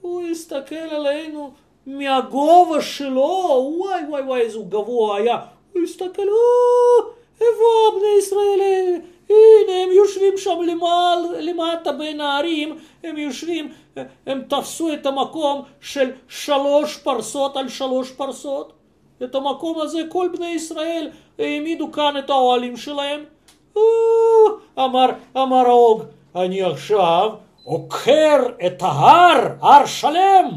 הוא 0.00 0.22
הסתכל 0.22 0.74
עלינו 0.74 1.50
מהגובה 1.86 2.82
שלו, 2.82 3.74
וואי 3.78 4.00
וואי 4.08 4.22
וואי 4.22 4.40
איזה 4.40 4.58
גבוה 4.68 5.16
היה, 5.16 5.38
הוא 5.72 5.82
הסתכל, 5.82 6.28
או, 6.28 7.10
איפה 7.34 7.98
בני 7.98 8.18
ישראל, 8.18 9.00
הנה 9.30 9.72
הם 9.82 9.90
יושבים 9.92 10.32
שם 10.36 10.60
למעל, 10.66 11.18
למטה 11.40 11.92
בין 11.92 12.20
הערים, 12.20 12.76
הם 13.04 13.18
יושבים, 13.18 13.72
הם 14.26 14.42
תפסו 14.48 14.92
את 14.92 15.06
המקום 15.06 15.62
של 15.80 16.10
שלוש 16.28 16.96
פרסות 16.96 17.56
על 17.56 17.68
שלוש 17.68 18.10
פרסות, 18.10 18.72
את 19.22 19.34
המקום 19.34 19.80
הזה 19.80 20.02
כל 20.08 20.28
בני 20.36 20.46
ישראל 20.46 21.10
העמידו 21.38 21.92
כאן 21.92 22.14
את 22.18 22.30
האוהלים 22.30 22.76
שלהם, 22.76 23.20
אמר, 24.78 25.06
אמר 25.36 25.66
האוג, 25.66 26.02
אני 26.36 26.62
עכשיו 26.62 27.30
עוקר 27.64 28.42
את 28.66 28.82
ההר, 28.82 29.48
הר 29.60 29.86
שלם, 29.86 30.48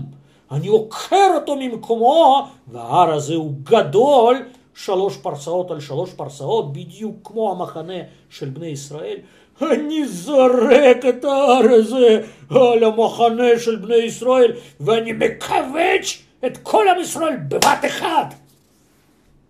אני 0.51 0.67
עוקר 0.67 1.36
אותו 1.36 1.55
ממקומו, 1.55 2.47
וההר 2.67 3.13
הזה 3.13 3.36
הוא 3.36 3.51
גדול, 3.63 4.38
שלוש 4.75 5.17
פרסאות 5.17 5.71
על 5.71 5.79
שלוש 5.79 6.13
פרסאות, 6.13 6.73
בדיוק 6.73 7.15
כמו 7.23 7.51
המחנה 7.51 7.99
של 8.29 8.49
בני 8.49 8.67
ישראל. 8.67 9.17
אני 9.62 10.07
זורק 10.07 11.05
את 11.10 11.25
ההר 11.25 11.73
הזה 11.73 12.27
על 12.49 12.84
המחנה 12.84 13.60
של 13.60 13.75
בני 13.75 13.95
ישראל, 13.95 14.51
ואני 14.79 15.13
מכווץ 15.13 16.21
את 16.45 16.57
כל 16.57 16.86
עם 16.95 17.01
ישראל 17.01 17.38
בבת 17.47 17.86
אחת. 17.88 18.34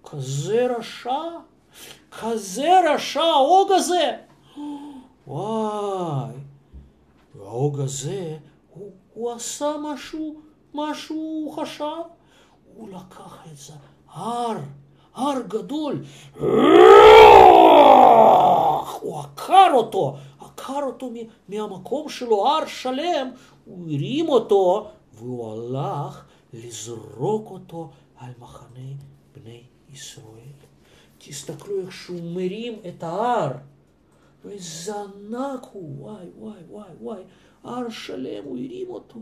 כזה 0.04 0.68
רשע, 0.78 1.22
כזה 2.20 2.70
רשע 2.94 3.22
ההוג 3.22 3.72
הזה. 3.72 4.12
וואי, 5.28 6.34
וההוג 7.36 7.80
הזה, 7.80 8.38
הוא, 8.74 8.92
הוא 9.14 9.32
עשה 9.32 9.72
משהו 9.84 10.36
מה 10.74 10.96
שהוא 10.96 11.54
חשב, 11.54 12.02
הוא 12.76 12.90
לקח 12.90 13.38
איזה 13.52 13.74
הר, 14.14 14.58
הר 15.16 15.42
גדול, 15.48 16.04
הוא 19.02 19.20
עקר 19.20 19.72
אותו, 19.74 20.16
עקר 20.40 20.84
אותו 20.84 21.12
מהמקום 21.50 22.10
שלו, 22.10 22.48
הר 22.48 22.66
שלם, 22.66 23.30
הוא 23.66 23.86
הרים 23.92 24.30
אותו 24.30 24.88
והוא 25.14 25.52
הלך 25.52 26.26
לזרוק 26.54 27.52
אותו 27.52 27.90
על 28.18 28.32
מחנה 28.40 28.92
בני 29.36 29.64
ישראל. 29.94 30.26
תסתכלו 31.18 31.82
איך 31.82 31.92
שהוא 31.92 32.22
מרים 32.34 32.80
את 32.88 33.04
ההר. 33.04 33.52
ואיזה 34.46 34.94
ענק 34.96 35.68
הוא, 35.72 35.96
וואי, 36.00 36.26
וואי, 36.40 36.62
וואי, 36.70 36.90
וואי, 37.02 37.24
הר 37.64 37.90
שלם, 37.90 38.44
הוא 38.44 38.58
הרים 38.58 38.90
אותו. 38.90 39.20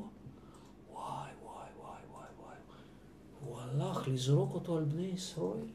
הלך 3.74 4.08
לזרוק 4.08 4.54
אותו 4.54 4.78
על 4.78 4.84
בני 4.84 5.08
ישראל. 5.08 5.68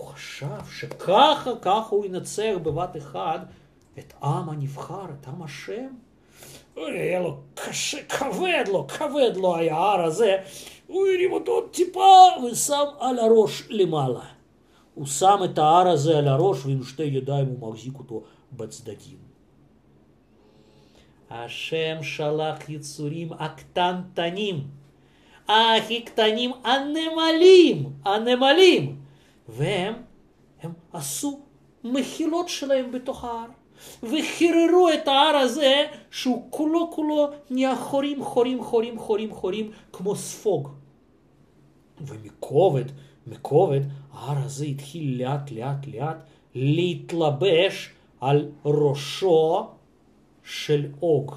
הוא 0.00 0.08
חשב 0.08 0.64
שככה, 0.72 1.52
ככה 1.62 1.88
הוא 1.90 2.04
ינצח 2.04 2.54
בבת 2.62 2.96
אחד 2.96 3.38
את 3.98 4.12
עם 4.22 4.48
הנבחר, 4.48 5.04
את 5.20 5.28
עם 5.28 5.42
השם. 5.42 5.88
היה 6.76 7.20
לו 7.20 7.36
קשה, 7.54 8.02
כבד 8.02 8.64
לו, 8.68 8.86
כבד 8.86 9.36
לו 9.36 9.56
היה 9.56 9.76
ההר 9.76 10.04
הזה. 10.04 10.36
הוא 10.86 11.06
הרים 11.06 11.32
אותו 11.32 11.52
עוד 11.52 11.64
טיפה 11.70 12.26
ושם 12.44 12.84
על 13.00 13.18
הראש 13.18 13.62
למעלה. 13.70 14.24
הוא 14.94 15.06
שם 15.06 15.40
את 15.44 15.58
ההר 15.58 15.88
הזה 15.88 16.18
על 16.18 16.28
הראש 16.28 16.66
ועם 16.66 16.84
שתי 16.84 17.02
ידיים 17.02 17.46
הוא 17.46 17.70
מחזיק 17.70 17.98
אותו 17.98 18.22
בצדדים. 18.52 19.18
השם 21.30 22.02
שלח 22.02 22.68
יצורים 22.68 23.32
הקטנטנים 23.32 24.64
הכי 25.48 26.00
קטנים, 26.00 26.50
הנמלים, 26.64 27.92
הנמלים. 28.04 29.09
והם 29.50 29.94
הם 30.62 30.72
עשו 30.92 31.40
המחילות 31.84 32.48
שלהם 32.48 32.92
בתוך 32.92 33.24
ההר. 33.24 33.46
וחיררו 34.02 34.88
את 34.94 35.08
ההר 35.08 35.36
הזה, 35.36 35.86
שהוא 36.10 36.46
כולו 36.50 36.90
כולו 36.92 37.28
נהיה 37.50 37.76
חורים, 37.76 38.24
חורים, 38.24 38.64
חורים, 38.64 38.98
חורים, 38.98 39.34
חורים, 39.34 39.70
כמו 39.92 40.16
ספוג. 40.16 40.68
ומכובד, 42.00 42.84
מכובד, 43.26 43.80
ההר 44.12 44.44
הזה 44.44 44.64
התחיל 44.64 45.22
לאט 45.22 45.50
לאט 45.50 45.86
לאט 45.86 46.16
להתלבש 46.54 47.90
על 48.20 48.48
ראשו 48.64 49.66
של 50.44 50.86
אוג. 51.02 51.34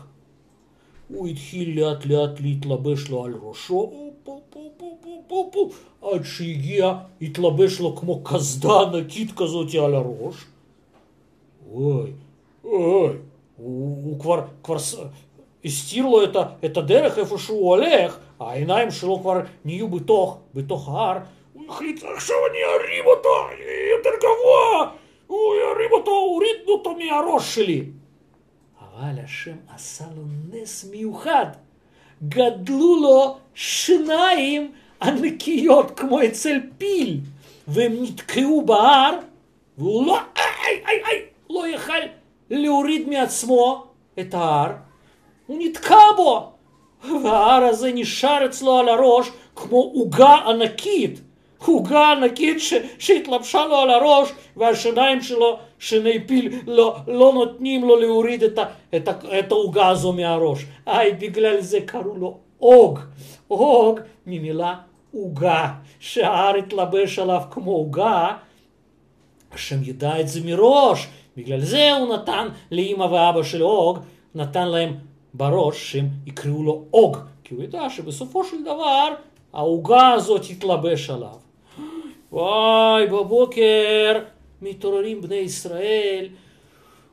הוא 1.07 1.27
התחיל 1.27 1.79
לאט 1.79 2.05
לאט 2.05 2.39
להתלבש 2.39 3.09
לו 3.09 3.25
על 3.25 3.33
ראשו, 3.41 4.02
עד 6.01 6.23
שהגיע, 6.23 6.93
התלבש 7.21 7.79
לו 7.79 7.95
כמו 7.95 8.23
קסדה 8.23 8.81
ענקית 8.81 9.31
כזאת 9.31 9.75
על 9.83 9.95
הראש. 9.95 10.35
אוי, 11.71 12.11
אוי, 12.63 13.09
הוא, 13.57 13.97
הוא 14.03 14.19
כבר, 14.19 14.41
כבר 14.63 14.75
הסתיר 15.65 16.05
לו 16.05 16.23
את, 16.23 16.35
את 16.65 16.77
הדרך 16.77 17.17
איפה 17.17 17.37
שהוא 17.37 17.69
הולך, 17.69 18.17
העיניים 18.39 18.91
שלו 18.91 19.19
כבר 19.19 19.41
נהיו 19.65 19.87
בתוך, 19.87 20.37
בתוך 20.53 20.89
ההר, 20.89 21.17
הוא 21.53 21.63
החליט 21.69 22.03
עכשיו 22.03 22.35
אני 22.51 22.57
ארים 22.63 23.05
אותו 23.05 23.29
יותר 23.97 24.09
גבוה, 24.17 24.91
הוא 25.27 25.55
ירים 25.55 25.91
אותו, 25.91 26.11
הוריד 26.11 26.67
אותו 26.67 26.95
מהראש 26.95 27.55
שלי. 27.55 27.83
אבל 28.79 29.23
השם 29.23 29.55
עשה 29.75 30.05
לו 30.15 30.23
נס 30.51 30.91
מיוחד, 30.91 31.45
גדלו 32.29 33.01
לו 33.01 33.37
שיניים 33.55 34.71
ענקיות 35.01 35.99
כמו 35.99 36.23
אצל 36.23 36.59
פיל, 36.77 37.19
והם 37.67 37.91
נתקעו 38.01 38.65
בהר, 38.65 39.13
והוא 39.77 40.07
לא, 40.07 40.17
איי, 40.37 40.83
איי, 40.87 41.03
איי, 41.05 41.21
לא 41.49 41.67
יכל 41.67 41.99
להוריד 42.49 43.09
מעצמו 43.09 43.85
את 44.19 44.33
ההר, 44.33 44.71
הוא 45.47 45.57
נתקע 45.59 46.11
בו, 46.17 46.51
וההר 47.23 47.63
הזה 47.63 47.91
נשאר 47.93 48.45
אצלו 48.45 48.79
על 48.79 48.89
הראש 48.89 49.29
כמו 49.55 49.77
עוגה 49.77 50.33
ענקית, 50.33 51.21
עוגה 51.65 52.11
ענקית 52.11 52.57
שהתלבשה 52.99 53.65
לו 53.65 53.75
על 53.75 53.89
הראש, 53.89 54.29
והשיניים 54.57 55.21
שלו, 55.21 55.57
שיני 55.79 56.27
פיל, 56.27 56.59
לא, 56.67 56.95
לא 57.07 57.31
נותנים 57.33 57.83
לו 57.83 57.99
להוריד 57.99 58.43
את, 58.43 58.59
את, 58.95 59.09
את 59.39 59.51
העוגה 59.51 59.87
הזו 59.87 60.13
מהראש. 60.13 60.65
איי, 60.87 61.13
בגלל 61.13 61.61
זה 61.61 61.79
קראו 61.81 62.17
לו 62.17 62.37
אוג. 62.61 62.99
אוג 63.51 63.99
ממילה 64.25 64.75
עוגה, 65.13 65.73
שההר 65.99 66.55
התלבש 66.55 67.19
עליו 67.19 67.41
כמו 67.51 67.71
עוגה, 67.71 68.37
השם 69.51 69.83
ידע 69.83 70.19
את 70.19 70.27
זה 70.27 70.39
מראש, 70.45 71.07
בגלל 71.37 71.59
זה 71.59 71.93
הוא 71.93 72.15
נתן 72.15 72.47
לאמא 72.71 73.03
ואבא 73.03 73.43
של 73.43 73.63
אוג, 73.63 73.99
נתן 74.35 74.67
להם 74.67 74.93
בראש 75.33 75.91
שהם 75.91 76.07
יקראו 76.25 76.63
לו 76.63 76.85
אוג, 76.93 77.17
כי 77.43 77.55
הוא 77.55 77.63
ידע 77.63 77.89
שבסופו 77.89 78.43
של 78.43 78.61
דבר 78.61 79.07
העוגה 79.53 80.11
הזאת 80.11 80.41
תתלבש 80.41 81.09
עליו. 81.09 81.42
וואי, 82.33 83.07
בבוקר 83.07 84.19
מתעוררים 84.61 85.21
בני 85.21 85.35
ישראל, 85.35 86.27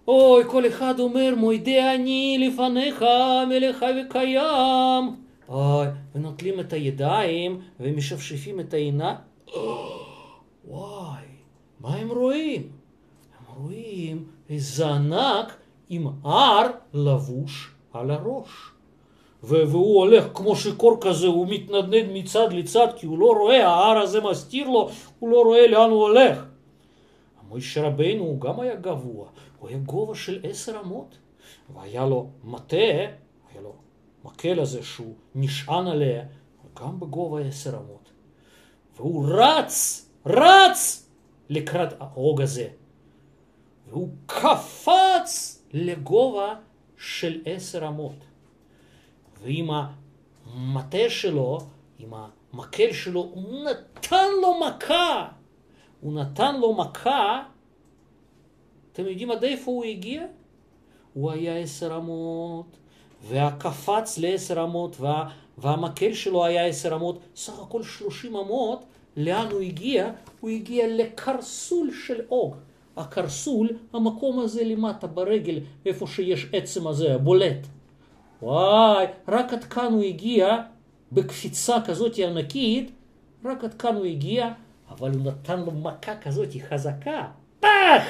אוי, 0.08 0.44
כל 0.46 0.66
אחד 0.66 1.00
אומר, 1.00 1.34
מוידי 1.36 1.80
אני 1.94 2.48
לפניך, 2.48 3.04
מלך 3.48 3.84
וקיים. 4.00 5.16
אוי, 5.48 5.86
ונוטלים 6.14 6.60
את 6.60 6.72
הידיים 6.72 7.60
ומשפשפים 7.80 8.60
את 8.60 8.74
העיניים. 8.74 9.16
וואי, 10.64 11.24
מה 11.80 11.94
הם 11.96 12.08
רואים? 12.08 12.68
הם 13.38 13.62
רואים 13.62 14.24
איזה 14.50 14.86
ענק 14.86 15.56
עם 15.88 16.06
הר 16.24 16.66
לבוש 16.94 17.70
על 17.92 18.10
הראש. 18.10 18.70
והוא 19.42 19.98
הולך 19.98 20.24
כמו 20.34 20.56
שיכור 20.56 20.98
כזה, 21.00 21.26
הוא 21.26 21.46
מתנדנד 21.50 22.06
מצד 22.12 22.52
לצד 22.52 22.88
כי 22.96 23.06
הוא 23.06 23.18
לא 23.18 23.26
רואה, 23.38 23.68
ההר 23.68 23.98
הזה 23.98 24.20
מסתיר 24.20 24.68
לו, 24.68 24.90
הוא 25.18 25.28
לא 25.30 25.42
רואה 25.42 25.66
לאן 25.66 25.90
הוא 25.90 26.02
הולך. 26.02 26.44
מוישה 27.48 27.86
רבינו 27.86 28.24
הוא 28.24 28.40
גם 28.40 28.60
היה 28.60 28.74
גבוה, 28.74 29.28
הוא 29.58 29.68
היה 29.68 29.78
גובה 29.78 30.14
של 30.14 30.40
עשר 30.42 30.80
אמות, 30.84 31.18
והיה 31.74 32.06
לו 32.06 32.30
מטה, 32.44 32.76
היה 32.76 33.62
לו 33.62 33.74
מקל 34.24 34.60
הזה 34.60 34.82
שהוא 34.82 35.14
נשען 35.34 35.86
עליה, 35.86 36.24
גם 36.80 37.00
בגובה 37.00 37.40
עשר 37.40 37.70
אמות. 37.70 38.10
והוא 38.96 39.26
רץ, 39.28 40.06
רץ 40.26 41.08
לקראת 41.48 41.88
ההוג 42.00 42.42
הזה. 42.42 42.68
והוא 43.88 44.08
קפץ 44.26 45.62
לגובה 45.72 46.54
של 46.96 47.40
עשר 47.44 47.88
אמות. 47.88 48.29
ועם 49.42 49.70
המטה 50.46 51.08
שלו, 51.08 51.58
עם 51.98 52.10
המקל 52.52 52.92
שלו, 52.92 53.20
הוא 53.20 53.64
נתן 53.64 54.26
לו 54.42 54.60
מכה. 54.60 55.28
הוא 56.00 56.12
נתן 56.12 56.60
לו 56.60 56.74
מכה. 56.74 57.42
אתם 58.92 59.06
יודעים 59.06 59.30
עד 59.30 59.44
איפה 59.44 59.70
הוא 59.70 59.84
הגיע? 59.84 60.26
הוא 61.14 61.30
היה 61.30 61.56
עשר 61.56 61.96
אמות, 61.96 62.76
והקפץ 63.28 64.18
לעשר 64.18 64.64
אמות, 64.64 65.00
וה, 65.00 65.28
והמקל 65.58 66.12
שלו 66.12 66.44
היה 66.44 66.66
עשר 66.66 66.94
אמות, 66.96 67.18
סך 67.36 67.58
הכל 67.58 67.82
שלושים 67.82 68.36
אמות. 68.36 68.84
לאן 69.16 69.46
הוא 69.50 69.60
הגיע? 69.60 70.10
הוא 70.40 70.50
הגיע 70.50 70.86
לקרסול 70.88 71.90
של 72.06 72.20
אוג. 72.30 72.56
הקרסול, 72.96 73.68
המקום 73.92 74.38
הזה 74.38 74.64
למטה 74.64 75.06
ברגל, 75.06 75.60
איפה 75.86 76.06
שיש 76.06 76.46
עצם 76.52 76.86
הזה, 76.86 77.14
הבולט. 77.14 77.66
וואי, 78.42 79.06
רק 79.28 79.52
עד 79.52 79.64
כאן 79.64 79.92
הוא 79.92 80.02
הגיע, 80.02 80.58
בקפיצה 81.12 81.76
כזאת 81.86 82.18
ענקית, 82.18 82.90
רק 83.44 83.64
עד 83.64 83.74
כאן 83.74 83.96
הוא 83.96 84.04
הגיע, 84.04 84.48
אבל 84.90 85.10
הוא 85.10 85.24
נתן 85.24 85.60
לו 85.60 85.72
מכה 85.72 86.16
כזאת 86.16 86.48
חזקה, 86.68 87.26
פח! 87.60 88.02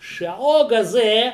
שהאוג 0.00 0.72
הזה, 0.72 1.30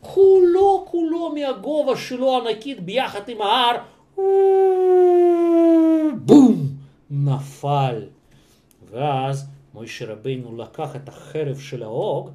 כולו 0.00 0.84
כולו 0.90 1.34
מהגובה 1.34 1.96
שלו 1.96 2.38
ענקית 2.38 2.80
ביחד 2.80 3.28
עם 3.28 3.42
ההר, 3.42 3.76
בום! 6.16 6.72
נפל. 7.10 8.02
ואז 8.90 9.46
מוישה 9.74 10.12
רבינו 10.12 10.56
לקח 10.56 10.96
את 10.96 11.08
החרב 11.08 11.58
של 11.58 11.82
האוג, 11.82 12.30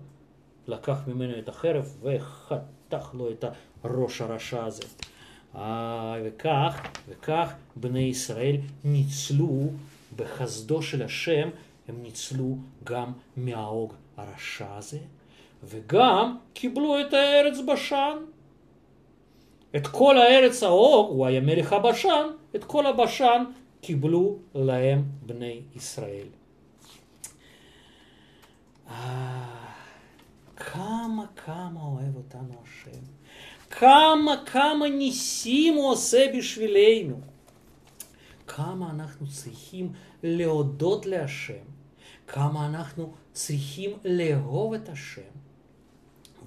לקח 0.68 0.98
ממנו 1.08 1.40
את 1.40 1.50
החרב 1.50 1.98
וחתך 2.02 3.10
לו 3.14 3.32
את 3.32 3.46
הראש 3.84 4.22
הרשע 4.22 4.66
הזה. 4.66 4.84
אה, 5.58 6.16
וכך, 6.26 6.82
וכך 7.10 7.54
בני 7.76 8.00
ישראל 8.00 8.56
ניצלו 8.84 9.70
בחסדו 10.16 10.82
של 10.82 11.04
השם, 11.04 11.50
הם 11.88 11.96
ניצלו 12.02 12.58
גם 12.84 13.12
מהאוג 13.38 13.94
הרשע 14.18 14.76
הזה, 14.76 15.00
וגם 15.64 16.38
קיבלו 16.54 17.02
את 17.02 17.14
הארץ 17.14 17.58
בשן. 17.68 18.18
את 19.76 19.88
כל 19.88 20.18
הארץ 20.18 20.64
האוג, 20.64 21.10
הוא 21.10 21.26
היה 21.26 21.42
מלך 21.42 21.74
הבשן, 21.74 22.28
את 22.56 22.64
כל 22.64 22.86
הבשן 22.86 23.44
קיבלו 23.82 24.38
להם 24.56 25.04
בני 25.26 25.62
ישראל. 25.76 26.28
אה, 28.90 29.46
כמה 30.56 31.26
כמה 31.36 31.82
אוהב 31.82 32.16
אותנו 32.16 32.54
השם. 32.64 33.17
כמה 33.80 34.34
כמה 34.46 34.90
ניסים 34.90 35.74
הוא 35.74 35.92
עושה 35.92 36.26
בשבילנו. 36.38 37.20
כמה 38.48 38.90
אנחנו 38.90 39.28
צריכים 39.28 39.94
להודות 40.24 41.06
להשם. 41.06 41.64
כמה 42.28 42.66
אנחנו 42.66 43.14
צריכים 43.32 43.92
לאהוב 44.06 44.74
את 44.74 44.90
השם 44.90 45.32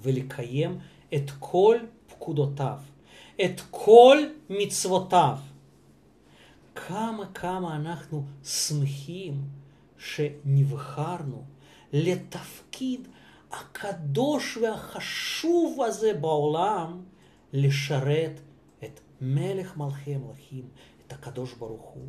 ולקיים 0.01 0.79
את 1.13 1.31
כל 1.39 1.77
פקודותיו, 2.07 2.77
את 3.45 3.61
כל 3.71 4.17
מצוותיו. 4.49 5.37
כמה 6.75 7.25
כמה 7.33 7.75
אנחנו 7.75 8.25
שמחים 8.43 9.41
שנבחרנו 9.97 11.43
לתפקיד 11.93 13.07
הקדוש 13.51 14.57
והחשוב 14.57 15.81
הזה 15.81 16.13
בעולם, 16.13 17.10
לשרת 17.53 18.39
את 18.83 18.99
מלך 19.21 19.77
מלכי 19.77 20.15
המלכים, 20.15 20.63
את 21.07 21.13
הקדוש 21.13 21.53
ברוך 21.53 21.81
הוא. 21.81 22.07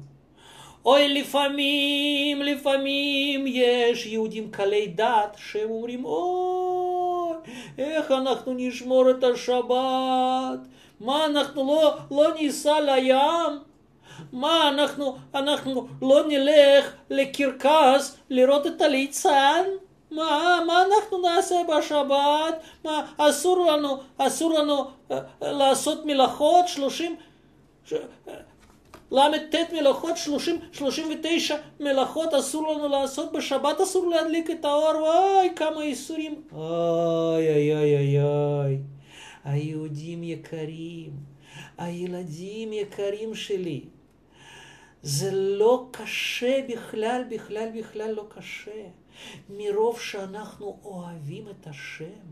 אוי, 0.85 1.21
לפעמים, 1.21 2.43
לפעמים 2.43 3.45
יש 3.47 4.07
יהודים 4.07 4.51
קלי 4.51 4.87
דת 4.87 5.37
שהם 5.37 5.71
אומרים, 5.71 6.05
אוי, 6.05 7.37
איך 7.79 8.11
אנחנו 8.11 8.55
נשמור 8.57 9.11
את 9.11 9.25
השבת? 9.25 10.61
מה, 11.01 11.27
אנחנו 11.27 11.67
לא, 11.67 11.97
לא 12.11 12.35
ניסע 12.35 12.81
לים? 12.81 13.59
מה, 14.33 14.69
אנחנו, 14.69 15.17
אנחנו 15.35 15.87
לא 16.03 16.25
נלך 16.29 16.95
לקרקס 17.11 18.17
לראות 18.31 18.67
את 18.67 18.81
הליצן? 18.81 19.63
מה, 20.14 20.61
מה 20.66 20.83
אנחנו 20.83 21.18
נעשה 21.18 21.57
בשבת? 21.68 22.62
מה, 22.85 23.07
אסור 23.16 23.66
לנו, 23.70 23.96
אסור 24.18 24.53
לנו 24.53 24.85
אה, 25.11 25.20
לעשות 25.40 26.07
מלאכות? 26.07 26.68
שלושים... 26.68 27.16
ש... 27.85 27.94
ל"ט 29.12 29.55
מלאכות, 29.72 30.16
שלושים, 30.16 30.61
שלושים 30.72 31.09
ותשע 31.11 31.57
מלאכות 31.81 32.35
אסור 32.35 32.72
לנו 32.72 32.88
לעשות 32.88 33.33
בשבת, 33.33 33.81
אסור 33.81 34.11
להדליק 34.11 34.51
את 34.51 34.64
האור, 34.64 35.03
וואי, 35.03 35.48
כמה 35.57 35.83
איסורים. 35.83 36.42
אוי, 36.53 37.48
אוי, 37.48 37.75
אוי, 37.75 37.96
אוי, 37.96 38.22
אוי. 38.22 38.79
היהודים 39.44 40.22
יקרים, 40.22 41.11
הילדים 41.79 42.72
יקרים 42.72 43.35
שלי, 43.35 43.85
זה 45.03 45.31
לא 45.33 45.87
קשה 45.90 46.61
בכלל, 46.68 47.22
בכלל, 47.31 47.68
בכלל 47.79 48.11
לא 48.12 48.25
קשה. 48.29 48.88
מרוב 49.51 50.01
שאנחנו 50.01 50.79
אוהבים 50.85 51.49
את 51.49 51.67
השם, 51.67 52.23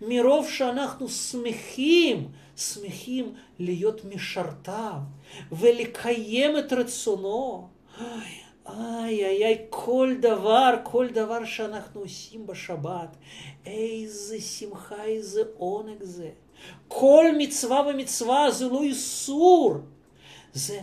מרוב 0.00 0.48
שאנחנו 0.48 1.08
שמחים, 1.08 2.28
שמחים 2.56 3.34
להיות 3.58 4.04
משרתיו 4.04 4.98
ולקיים 5.52 6.58
את 6.58 6.72
רצונו. 6.72 7.68
איי, 8.00 9.24
איי, 9.24 9.44
איי, 9.44 9.66
כל 9.70 10.14
דבר, 10.20 10.74
כל 10.82 11.08
דבר 11.08 11.44
שאנחנו 11.44 12.00
עושים 12.00 12.46
בשבת, 12.46 13.16
איזה 13.66 14.40
שמחה, 14.40 15.04
איזה 15.04 15.42
עונג 15.56 16.02
זה. 16.02 16.30
כל 16.88 17.24
מצווה 17.38 17.80
ומצווה 17.80 18.50
זה 18.50 18.68
לא 18.68 18.82
איסור, 18.82 19.74
זה, 20.52 20.80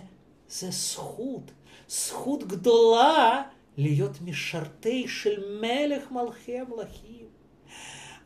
זה 0.49 0.67
זכות, 0.71 1.51
זכות 1.87 2.43
גדולה 2.43 3.43
להיות 3.77 4.21
משרתי 4.21 5.07
של 5.07 5.59
מלך 5.61 6.11
מלכי 6.11 6.59
המלכים. 6.59 7.25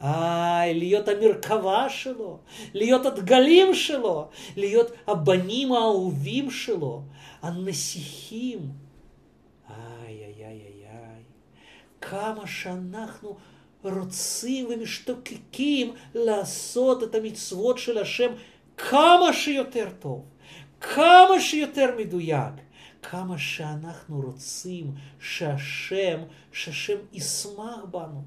איי, 0.02 0.74
להיות 0.74 1.08
המרכבה 1.08 1.90
שלו, 1.90 2.40
להיות 2.74 3.06
הדגלים 3.06 3.76
שלו, 3.76 4.28
להיות 4.58 4.92
הבנים 5.08 5.72
האהובים 5.72 6.52
שלו, 6.52 7.02
הנסיכים. 7.42 8.60
איי, 9.70 10.08
איי, 10.08 10.46
איי, 10.46 10.46
איי, 10.46 10.86
איי. 10.86 11.24
כמה 12.02 12.48
שאנחנו 12.48 13.36
רוצים 13.84 14.68
ומשתוקקים 14.70 15.94
לעשות 16.16 17.04
את 17.04 17.16
המצוות 17.16 17.78
של 17.78 17.98
השם 17.98 18.32
כמה 18.78 19.34
שיותר 19.34 19.90
טוב, 20.00 20.26
כמה 20.82 21.40
שיותר 21.40 21.96
מדויק. 21.98 22.65
כמה 23.10 23.38
שאנחנו 23.38 24.22
רוצים 24.22 24.94
שהשם, 25.20 26.20
שהשם 26.52 26.98
ישמח 27.14 27.84
בנו, 27.92 28.24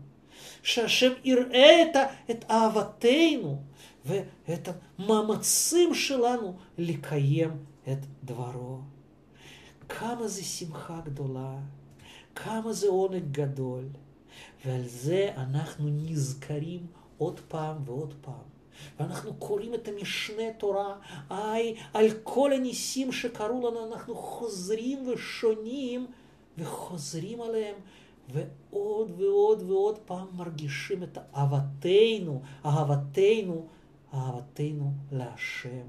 שהשם 0.63 1.13
יראה 1.25 1.83
את, 1.83 1.97
את 2.31 2.45
אהבתנו 2.51 3.63
ואת 4.05 4.69
המאמצים 4.99 5.95
שלנו 5.95 6.57
לקיים 6.79 7.51
את 7.89 7.99
דברו. 8.25 8.79
כמה 9.89 10.29
זה 10.29 10.45
שמחה 10.45 11.01
גדולה, 11.05 11.59
כמה 12.35 12.73
זה 12.73 12.89
עונג 12.89 13.33
גדול, 13.33 13.85
ועל 14.65 14.89
זה 14.89 15.33
אנחנו 15.37 15.89
נזכרים 15.89 16.87
עוד 17.19 17.41
פעם 17.49 17.77
ועוד 17.85 18.15
פעם. 18.21 18.58
ואנחנו 18.99 19.35
קוראים 19.35 19.75
את 19.75 19.89
המשנה 19.89 20.53
תורה, 20.59 20.97
איי, 21.31 21.75
על 21.95 22.07
כל 22.23 22.53
הניסים 22.53 23.13
שקרו 23.13 23.71
לנו, 23.71 23.87
אנחנו 23.93 24.15
חוזרים 24.15 25.09
ושונים 25.09 26.07
וחוזרים 26.59 27.41
עליהם, 27.41 27.75
ועוד 28.33 29.11
ועוד 29.21 29.63
ועוד 29.63 29.99
פעם 29.99 30.27
מרגישים 30.37 31.03
את 31.03 31.19
אהבתנו, 31.37 32.43
אהבתנו, 32.65 33.67
אהבתנו 34.15 34.93
להשם. 35.13 35.87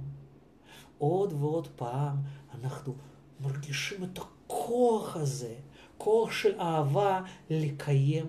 עוד 0.97 1.33
ועוד 1.33 1.67
פעם 1.75 2.15
אנחנו 2.53 2.95
מרגישים 3.41 4.03
את 4.03 4.17
הכוח 4.17 5.15
הזה, 5.15 5.55
כוח 5.97 6.31
של 6.31 6.59
אהבה 6.59 7.21
לקיים 7.49 8.25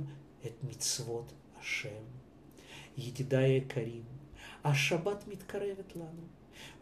את 0.46 0.52
מצוות 0.68 1.32
השם. 1.60 2.02
ידידיי 2.98 3.50
היקרים, 3.50 4.02
השבת 4.64 5.28
מתקרבת 5.28 5.96
לנו, 5.96 6.22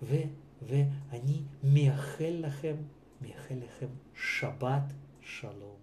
ו, 0.03 0.17
ואני 0.63 1.43
מייחל 1.63 2.37
לכם, 2.41 2.75
מייחל 3.21 3.55
לכם 3.55 3.89
שבת 4.15 4.93
שלום. 5.21 5.78